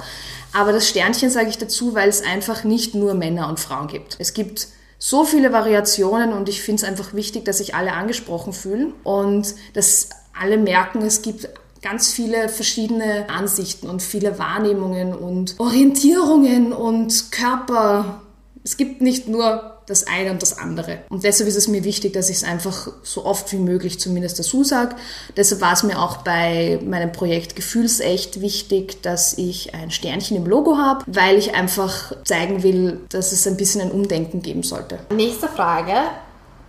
[0.54, 4.16] Aber das Sternchen sage ich dazu, weil es einfach nicht nur Männer und Frauen gibt.
[4.20, 8.54] Es gibt so viele Variationen und ich finde es einfach wichtig, dass sich alle angesprochen
[8.54, 11.50] fühlen und dass alle merken, es gibt
[11.82, 18.22] ganz viele verschiedene Ansichten und viele Wahrnehmungen und Orientierungen und Körper,
[18.68, 21.00] es gibt nicht nur das eine und das andere.
[21.08, 24.40] Und deshalb ist es mir wichtig, dass ich es einfach so oft wie möglich zumindest
[24.40, 24.98] dazu sage.
[25.38, 30.46] Deshalb war es mir auch bei meinem Projekt Gefühlsecht wichtig, dass ich ein Sternchen im
[30.46, 35.00] Logo habe, weil ich einfach zeigen will, dass es ein bisschen ein Umdenken geben sollte.
[35.14, 35.94] Nächste Frage.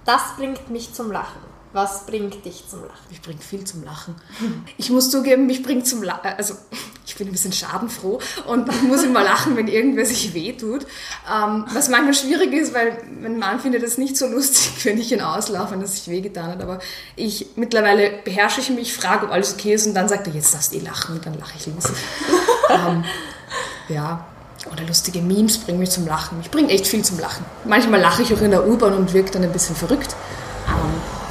[0.05, 1.48] Das bringt mich zum Lachen.
[1.73, 3.07] Was bringt dich zum Lachen?
[3.11, 4.15] Mich bringt viel zum Lachen.
[4.79, 6.31] Ich muss zugeben, mich bringt zum Lachen.
[6.39, 6.55] Also,
[7.07, 10.87] ich bin ein bisschen schadenfroh und ich muss immer lachen, wenn irgendwer sich wehtut.
[11.31, 15.13] Ähm, was manchmal schwierig ist, weil mein Mann findet es nicht so lustig, wenn ich
[15.13, 16.63] ihn auslaufe und dass sich wehgetan hat.
[16.63, 16.79] Aber
[17.17, 20.55] ich mittlerweile beherrsche ich mich, frage, ob alles okay ist und dann sagt er, jetzt
[20.55, 21.85] darfst du eh lachen und dann lache ich los.
[22.71, 23.05] ähm,
[23.89, 24.27] ja.
[24.73, 26.41] Oder lustige Memes bringen mich zum Lachen.
[26.43, 27.45] Ich bringe echt viel zum Lachen.
[27.65, 30.15] Manchmal lache ich auch in der U-Bahn und wirke dann ein bisschen verrückt.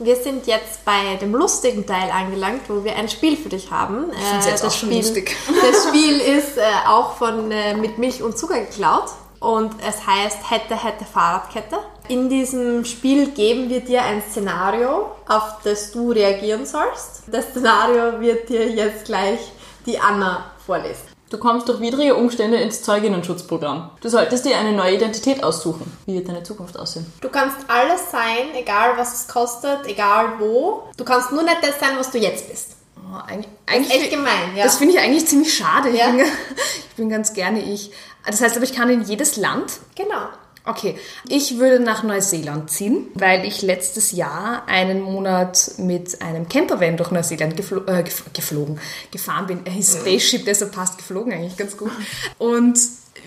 [0.00, 4.06] Wir sind jetzt bei dem lustigen Teil angelangt, wo wir ein Spiel für dich haben.
[4.10, 5.36] Ich jetzt auch schon Spiel, lustig.
[5.62, 10.50] Das Spiel ist äh, auch von äh, mit Milch und Zucker geklaut und es heißt
[10.50, 11.78] Hätte, hätte, Fahrradkette.
[12.08, 17.22] In diesem Spiel geben wir dir ein Szenario, auf das du reagieren sollst.
[17.28, 19.52] Das Szenario wird dir jetzt gleich
[19.86, 21.09] die Anna vorlesen.
[21.30, 23.90] Du kommst durch widrige Umstände ins Zeuginnenschutzprogramm.
[24.00, 25.96] Du solltest dir eine neue Identität aussuchen.
[26.04, 27.06] Wie wird deine Zukunft aussehen?
[27.20, 30.88] Du kannst alles sein, egal was es kostet, egal wo.
[30.96, 32.74] Du kannst nur nicht das sein, was du jetzt bist.
[32.96, 34.64] Oh, eigentlich, eigentlich echt gemein, ja.
[34.64, 35.90] Das finde ich eigentlich ziemlich schade.
[35.90, 36.08] Ja.
[36.08, 36.26] Ich, bin,
[36.90, 37.92] ich bin ganz gerne ich.
[38.26, 39.78] Das heißt aber, ich kann in jedes Land.
[39.94, 40.26] genau.
[40.70, 40.94] Okay,
[41.28, 47.10] ich würde nach Neuseeland ziehen, weil ich letztes Jahr einen Monat mit einem Campervan durch
[47.10, 48.78] Neuseeland geflo äh, gef geflogen,
[49.10, 49.64] gefahren bin.
[49.66, 51.90] Hieß Spaceship, deshalb passt geflogen eigentlich ganz gut.
[52.38, 52.78] Und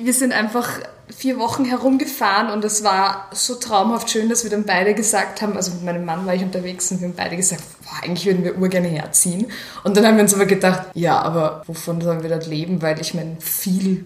[0.02, 0.70] wir sind einfach
[1.10, 5.58] vier Wochen herumgefahren und es war so traumhaft schön, dass wir dann beide gesagt haben,
[5.58, 8.46] also mit meinem Mann war ich unterwegs und wir haben beide gesagt, boah, eigentlich würden
[8.46, 9.48] wir urgerne herziehen.
[9.84, 12.82] Und dann haben wir uns aber gedacht, ja, aber wovon sollen wir dort leben?
[12.82, 14.06] Weil ich meine, viel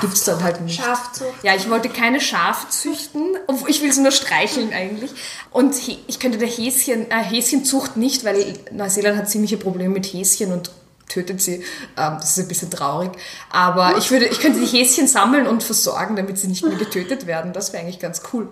[0.00, 0.80] gibt's dort halt nicht.
[0.82, 1.34] Schafzucht.
[1.42, 5.10] Ja, ich wollte keine Schafe züchten, obwohl ich will sie nur streicheln eigentlich.
[5.50, 5.74] Und
[6.06, 10.70] ich könnte der Häschen, äh, Häschenzucht nicht, weil Neuseeland hat ziemliche Probleme mit Häschen und
[11.08, 11.56] tötet sie.
[11.96, 13.12] Ähm, das ist ein bisschen traurig.
[13.50, 17.26] Aber ich würde, ich könnte die Häschen sammeln und versorgen, damit sie nicht mehr getötet
[17.26, 17.52] werden.
[17.52, 18.48] Das wäre eigentlich ganz cool.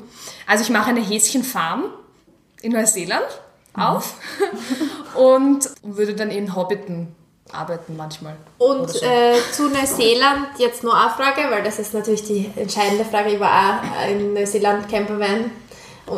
[0.47, 1.85] Also ich mache eine Häschenfarm
[2.61, 3.27] in Neuseeland
[3.73, 4.15] auf
[5.15, 7.15] und würde dann in Hobbiten
[7.55, 8.37] arbeiten manchmal.
[8.59, 9.05] Und so.
[9.05, 13.31] äh, zu Neuseeland jetzt nur eine Frage, weil das ist natürlich die entscheidende Frage.
[13.31, 15.51] Ich war auch in Neuseeland Campervan,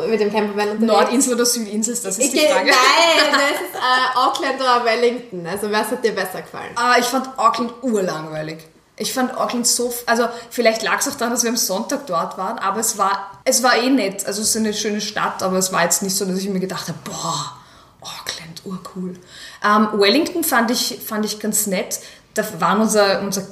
[0.09, 0.92] mit dem Campervan unterwegs.
[0.92, 2.70] Nordinsel oder Südinsel, das ist Ich die Frage.
[2.70, 5.46] Nein, das ist äh, Auckland oder Wellington.
[5.46, 6.72] Also was hat dir besser gefallen?
[6.77, 8.59] Ah, ich fand Auckland urlangweilig.
[8.99, 12.38] Ich fand Auckland so, also vielleicht lag es auch daran, dass wir am Sonntag dort
[12.38, 14.27] waren, aber es war, es war eh nett.
[14.27, 16.61] Also es ist eine schöne Stadt, aber es war jetzt nicht so, dass ich mir
[16.61, 17.53] gedacht habe, boah,
[18.01, 19.14] Auckland, urcool.
[19.67, 21.99] Ähm, Wellington fand ich, fand ich ganz nett.
[22.35, 23.43] Da war unser, unser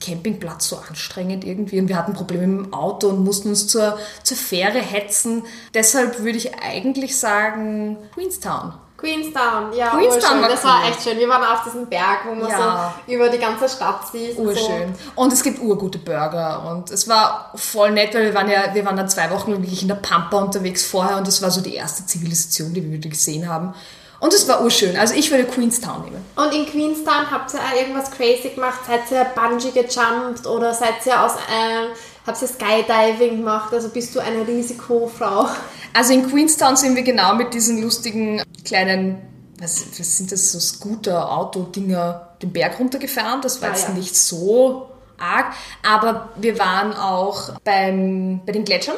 [0.00, 3.98] Campingplatz so anstrengend irgendwie und wir hatten Probleme mit dem Auto und mussten uns zur,
[4.22, 5.44] zur Fähre hetzen.
[5.74, 8.72] Deshalb würde ich eigentlich sagen Queenstown.
[8.96, 10.90] Queenstown, ja, Queenstown war Das war cool.
[10.90, 11.18] echt schön.
[11.18, 12.94] Wir waren auf diesem Berg, wo man Ja.
[13.06, 14.36] so über die ganze Stadt sieht.
[14.38, 14.94] Urschön.
[15.14, 18.84] Und es gibt urgute Burger und es war voll nett, weil wir waren ja, wir
[18.84, 21.74] waren dann zwei Wochen wirklich in der Pampa unterwegs vorher und das war so die
[21.74, 23.74] erste Zivilisation, die wir gesehen haben.
[24.20, 24.96] Und es war urschön.
[24.96, 26.24] Also ich würde Queenstown nehmen.
[26.36, 28.80] Und in Queenstown habt ihr auch irgendwas crazy gemacht?
[28.86, 31.88] Seid ihr Bungee gejumpt oder seid ihr aus, ähm,
[32.26, 33.72] habt ihr Skydiving gemacht?
[33.72, 35.48] Also bist du eine Risikofrau?
[35.94, 39.20] Also in Queenstown sind wir genau mit diesen lustigen kleinen,
[39.58, 43.40] was, was sind das, so Scooter-Auto-Dinger den Berg runtergefahren.
[43.42, 43.94] Das war Ah, jetzt ja.
[43.94, 45.52] nicht so arg.
[45.86, 48.96] Aber wir waren auch beim, bei den Gletschern.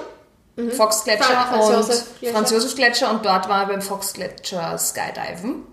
[0.56, 2.36] Fox-Gletscher Franz und Josef Gletscher.
[2.36, 5.66] Franz-Josef-Gletscher und dort waren wir beim Fox-Gletscher Skydiven.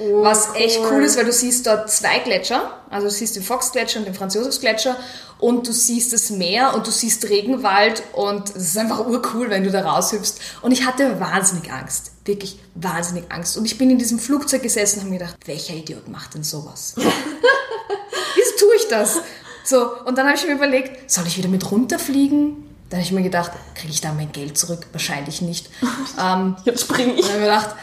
[0.00, 0.88] Oh, Was echt cool.
[0.90, 4.14] cool ist, weil du siehst dort zwei Gletscher, also du siehst den Fox-Gletscher und den
[4.14, 4.96] Franz-Josefs-Gletscher
[5.38, 9.62] und du siehst das Meer und du siehst Regenwald und es ist einfach urcool, wenn
[9.62, 10.34] du da raushüpfst.
[10.62, 13.56] Und ich hatte wahnsinnig Angst, wirklich wahnsinnig Angst.
[13.56, 16.42] Und ich bin in diesem Flugzeug gesessen und habe mir gedacht, welcher Idiot macht denn
[16.42, 16.94] sowas?
[16.96, 19.18] Wieso tue ich das?
[19.64, 22.73] So, und dann habe ich mir überlegt, soll ich wieder mit runterfliegen?
[22.94, 24.86] Dann habe ich mir gedacht, kriege ich da mein Geld zurück?
[24.92, 25.68] Wahrscheinlich nicht.
[26.24, 27.22] ähm, Jetzt springe ich.
[27.22, 27.74] dann habe ich mir gedacht,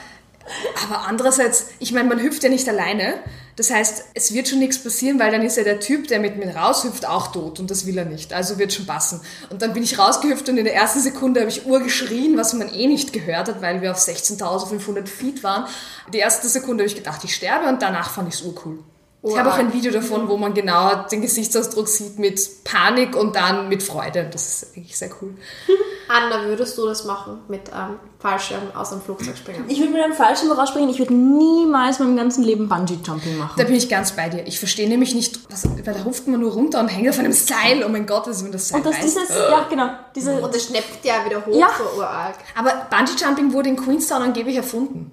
[0.86, 3.16] aber andererseits, ich meine, man hüpft ja nicht alleine.
[3.58, 6.38] Das heißt, es wird schon nichts passieren, weil dann ist ja der Typ, der mit
[6.38, 8.32] mir raushüpft, auch tot und das will er nicht.
[8.32, 9.20] Also wird schon passen.
[9.50, 12.54] Und dann bin ich rausgehüpft und in der ersten Sekunde habe ich Uhr geschrien, was
[12.54, 15.66] man eh nicht gehört hat, weil wir auf 16.500 Feet waren.
[16.14, 18.80] Die erste Sekunde habe ich gedacht, ich sterbe und danach fand ich es urcool.
[19.24, 23.36] Ich habe auch ein Video davon, wo man genau den Gesichtsausdruck sieht mit Panik und
[23.36, 24.28] dann mit Freude.
[24.32, 25.36] Das ist eigentlich sehr cool.
[26.10, 29.64] Anna, würdest du das machen mit ähm, Fallschirm aus dem Flugzeug springen?
[29.68, 30.90] Ich würde mit einem Fallschirm rausspringen.
[30.90, 33.54] Ich würde niemals in meinem ganzen Leben Bungee-Jumping machen.
[33.58, 34.46] Da bin ich ganz bei dir.
[34.48, 37.32] Ich verstehe nämlich nicht, was, weil da ruft man nur runter und hängt auf einem
[37.32, 37.84] Seil.
[37.86, 39.04] Oh mein Gott, was ist, wenn das Seil Und das reißt?
[39.06, 41.68] dieses, ja genau, diese, Und das schnappt ja wieder hoch, Ja.
[41.78, 42.36] so urarg.
[42.58, 45.12] Aber Bungee Jumping wurde in Queenstown angeblich erfunden.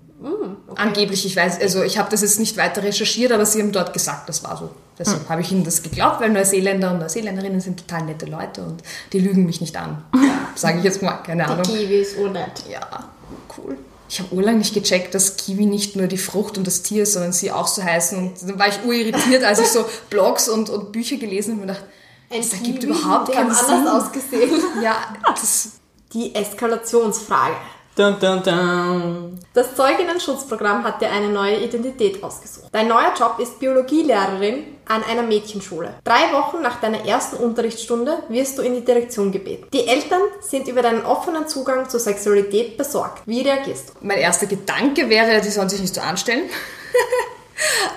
[0.74, 3.92] Angeblich, ich weiß, also ich habe das jetzt nicht weiter recherchiert, aber sie haben dort
[3.92, 4.70] gesagt, das war so.
[4.98, 8.82] Deshalb habe ich ihnen das geglaubt, weil Neuseeländer und Neuseeländerinnen sind total nette Leute und
[9.12, 10.04] die lügen mich nicht an.
[10.56, 11.62] Sage ich jetzt mal, keine Ahnung.
[11.62, 12.64] Kiwi ist unnett.
[12.68, 13.08] Ja,
[13.56, 13.76] cool.
[14.08, 17.12] Ich habe urlang nicht gecheckt, dass Kiwi nicht nur die Frucht und das Tier ist,
[17.12, 18.18] sondern sie auch so heißen.
[18.18, 21.68] Und dann war ich urirritiert, als ich so Blogs und, und Bücher gelesen habe und
[21.68, 21.84] dachte,
[22.30, 23.64] das ergibt überhaupt keinen Sinn.
[23.68, 24.50] anders ausgesehen.
[24.82, 25.68] Ja, das,
[26.12, 27.54] Die Eskalationsfrage.
[27.98, 29.40] Dun, dun, dun.
[29.54, 32.68] Das Zeuginnen-Schutzprogramm hat dir eine neue Identität ausgesucht.
[32.70, 35.94] Dein neuer Job ist Biologielehrerin an einer Mädchenschule.
[36.04, 39.66] Drei Wochen nach deiner ersten Unterrichtsstunde wirst du in die Direktion gebeten.
[39.72, 43.22] Die Eltern sind über deinen offenen Zugang zur Sexualität besorgt.
[43.26, 43.92] Wie reagierst du?
[44.06, 46.48] mein erster Gedanke wäre, die sollen sich nicht so anstellen.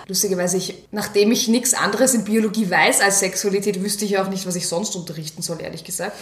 [0.08, 4.46] Lustigerweise, ich, nachdem ich nichts anderes in Biologie weiß als Sexualität, wüsste ich auch nicht,
[4.46, 6.18] was ich sonst unterrichten soll, ehrlich gesagt.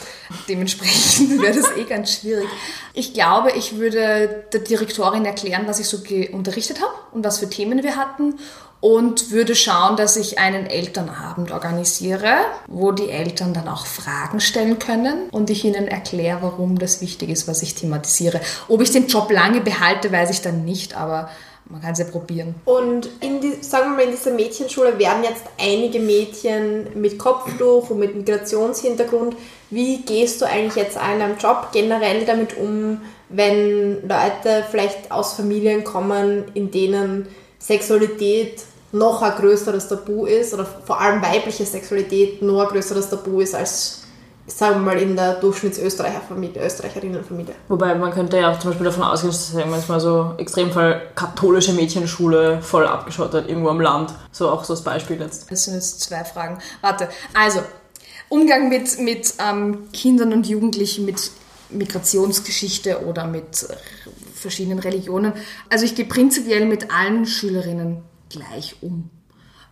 [0.48, 2.48] Dementsprechend wäre das eh ganz schwierig.
[2.94, 5.98] Ich glaube, ich würde der Direktorin erklären, was ich so
[6.32, 8.36] unterrichtet habe und was für Themen wir hatten
[8.82, 12.38] und würde schauen, dass ich einen Elternabend organisiere,
[12.68, 17.30] wo die Eltern dann auch Fragen stellen können und ich ihnen erkläre, warum das wichtig
[17.30, 18.40] ist, was ich thematisiere.
[18.70, 21.30] Ob ich den Job lange behalte, weiß ich dann nicht, aber
[21.70, 22.56] man kann es ja probieren.
[22.66, 27.92] Und in die, sagen wir mal, in dieser Mädchenschule werden jetzt einige Mädchen mit Kopftuch
[27.92, 29.36] und mit Migrationshintergrund.
[29.70, 35.34] Wie gehst du eigentlich jetzt in deinem Job generell damit um, wenn Leute vielleicht aus
[35.34, 37.28] Familien kommen, in denen
[37.60, 43.42] Sexualität noch ein größeres Tabu ist oder vor allem weibliche Sexualität noch ein größeres Tabu
[43.42, 44.04] ist als,
[44.50, 47.54] sagen wir mal, in der Durchschnittsösterreicher Familie, Österreicherinnenfamilie?
[47.68, 52.62] Wobei man könnte ja zum Beispiel davon ausgehen, dass ja manchmal so Extremfall katholische Mädchenschule
[52.62, 54.14] voll abgeschottet irgendwo am Land.
[54.32, 55.50] So auch so als Beispiel jetzt.
[55.52, 56.60] Das sind jetzt zwei Fragen.
[56.82, 57.62] Warte, also
[58.30, 61.32] Umgang mit, mit ähm, Kindern und Jugendlichen mit
[61.70, 63.68] Migrationsgeschichte oder mit
[64.34, 65.34] verschiedenen Religionen.
[65.70, 69.10] Also ich gehe prinzipiell mit allen Schülerinnen gleich um.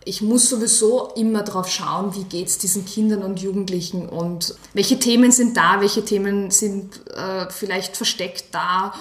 [0.08, 4.98] Ich muss sowieso immer darauf schauen, wie geht es diesen Kindern und Jugendlichen und welche
[4.98, 8.94] Themen sind da, welche Themen sind äh, vielleicht versteckt da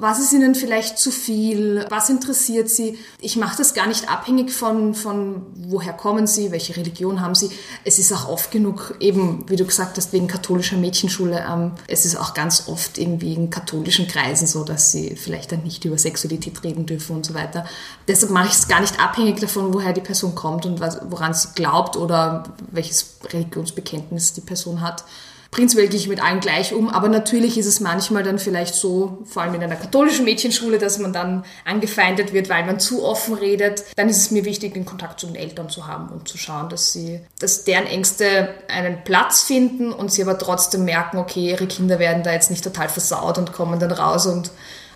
[0.00, 1.86] was ist ihnen vielleicht zu viel?
[1.88, 2.98] Was interessiert sie?
[3.20, 7.50] Ich mache das gar nicht abhängig von, von woher kommen sie, welche Religion haben sie.
[7.84, 12.04] Es ist auch oft genug, eben wie du gesagt hast, wegen katholischer Mädchenschule, ähm, es
[12.04, 15.98] ist auch ganz oft irgendwie in katholischen Kreisen so, dass sie vielleicht dann nicht über
[15.98, 17.64] Sexualität reden dürfen und so weiter.
[18.08, 21.34] Deshalb mache ich es gar nicht abhängig davon, woher die Person kommt und was, woran
[21.34, 25.04] sie glaubt oder welches Religionsbekenntnis die Person hat.
[25.52, 29.18] Prinzipiell gehe ich mit allen gleich um, aber natürlich ist es manchmal dann vielleicht so,
[29.26, 33.34] vor allem in einer katholischen Mädchenschule, dass man dann angefeindet wird, weil man zu offen
[33.34, 33.84] redet.
[33.96, 36.70] Dann ist es mir wichtig, den Kontakt zu den Eltern zu haben und zu schauen,
[36.70, 41.66] dass sie, dass deren Ängste einen Platz finden und sie aber trotzdem merken, okay, ihre
[41.66, 44.52] Kinder werden da jetzt nicht total versaut und kommen dann raus und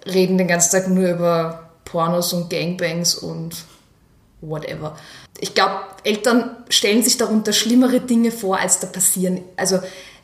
[0.06, 3.56] reden den ganzen Tag nur über Pornos und Gangbangs und
[4.40, 4.96] whatever.
[5.38, 9.42] Ich glaube, Eltern stellen sich darunter schlimmere Dinge vor, als da passieren.
[9.56, 9.80] Also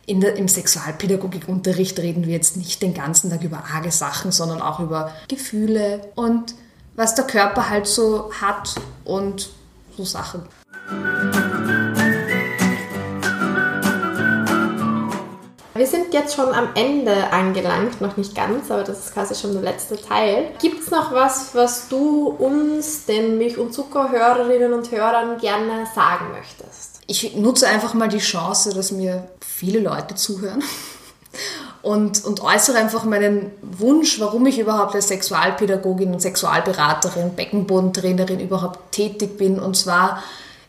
[0.07, 4.61] in der, im Sexualpädagogikunterricht reden wir jetzt nicht den ganzen Tag über arge Sachen, sondern
[4.61, 6.55] auch über Gefühle und
[6.95, 8.75] was der Körper halt so hat
[9.05, 9.51] und
[9.97, 10.43] so Sachen.
[15.75, 19.53] Wir sind jetzt schon am Ende angelangt, noch nicht ganz, aber das ist quasi schon
[19.53, 20.51] der letzte Teil.
[20.61, 26.27] Gibt es noch was, was du uns, den Milch- und Zuckerhörerinnen und Hörern, gerne sagen
[26.33, 26.92] möchtest?
[27.13, 30.65] Ich nutze einfach mal die Chance, dass mir viele Leute zuhören
[31.83, 38.93] und, und äußere einfach meinen Wunsch, warum ich überhaupt als Sexualpädagogin und Sexualberaterin, Beckenbodentrainerin überhaupt
[38.93, 39.61] tätig bin.
[39.61, 40.23] Und zwar,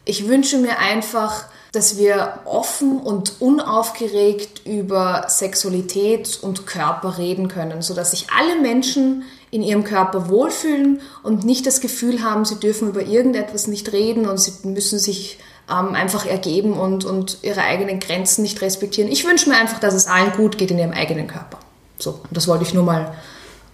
[0.03, 7.81] ich wünsche mir einfach, dass wir offen und unaufgeregt über Sexualität und Körper reden können,
[7.81, 12.89] sodass sich alle Menschen in ihrem Körper wohlfühlen und nicht das Gefühl haben, sie dürfen
[12.89, 15.39] über irgendetwas nicht reden und sie müssen sich
[15.70, 19.11] ähm, einfach ergeben und, und ihre eigenen Grenzen nicht respektieren.
[19.11, 21.59] Ich wünsche mir einfach, dass es allen gut geht in ihrem eigenen Körper.
[21.99, 23.14] So, und das wollte ich nur mal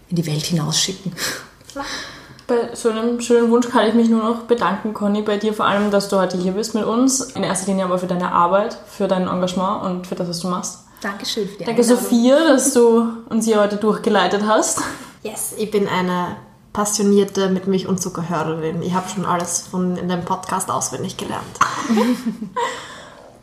[0.09, 1.13] in die Welt hinausschicken.
[2.47, 5.67] Bei so einem schönen Wunsch kann ich mich nur noch bedanken, Conny, bei dir vor
[5.67, 7.21] allem, dass du heute hier bist mit uns.
[7.21, 10.47] In erster Linie aber für deine Arbeit, für dein Engagement und für das, was du
[10.47, 10.79] machst.
[10.99, 12.03] Dankeschön für die Danke, Einladung.
[12.03, 14.81] Sophia, dass du uns hier heute durchgeleitet hast.
[15.21, 16.37] Yes, ich bin eine
[16.73, 18.81] passionierte mit Milch- und Zuckerhörerin.
[18.81, 21.45] Ich habe schon alles von in dem Podcast auswendig gelernt.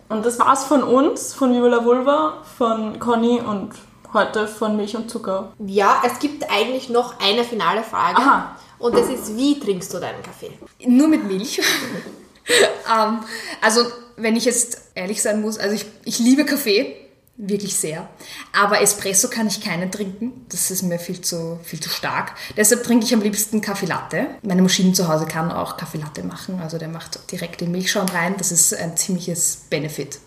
[0.08, 3.72] Und das war's von uns, von Viva la Vulva, von Conny und
[4.12, 5.52] heute von Milch und Zucker.
[5.58, 8.18] Ja, es gibt eigentlich noch eine finale Frage.
[8.18, 8.56] Aha.
[8.78, 10.52] Und das ist, wie trinkst du deinen Kaffee?
[10.86, 11.60] Nur mit Milch.
[12.48, 13.18] ähm,
[13.60, 13.80] also,
[14.16, 16.96] wenn ich jetzt ehrlich sein muss, also ich, ich liebe Kaffee.
[17.38, 18.08] Wirklich sehr.
[18.52, 20.46] Aber Espresso kann ich keinen trinken.
[20.48, 22.34] Das ist mir viel zu, viel zu stark.
[22.56, 24.28] Deshalb trinke ich am liebsten Kaffee Latte.
[24.42, 26.60] Meine Maschine zu Hause kann auch Kaffee Latte machen.
[26.60, 28.36] Also der macht direkt den Milchschaum rein.
[28.38, 30.18] Das ist ein ziemliches Benefit.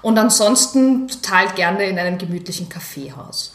[0.00, 3.54] Und ansonsten total gerne in einem gemütlichen Kaffeehaus.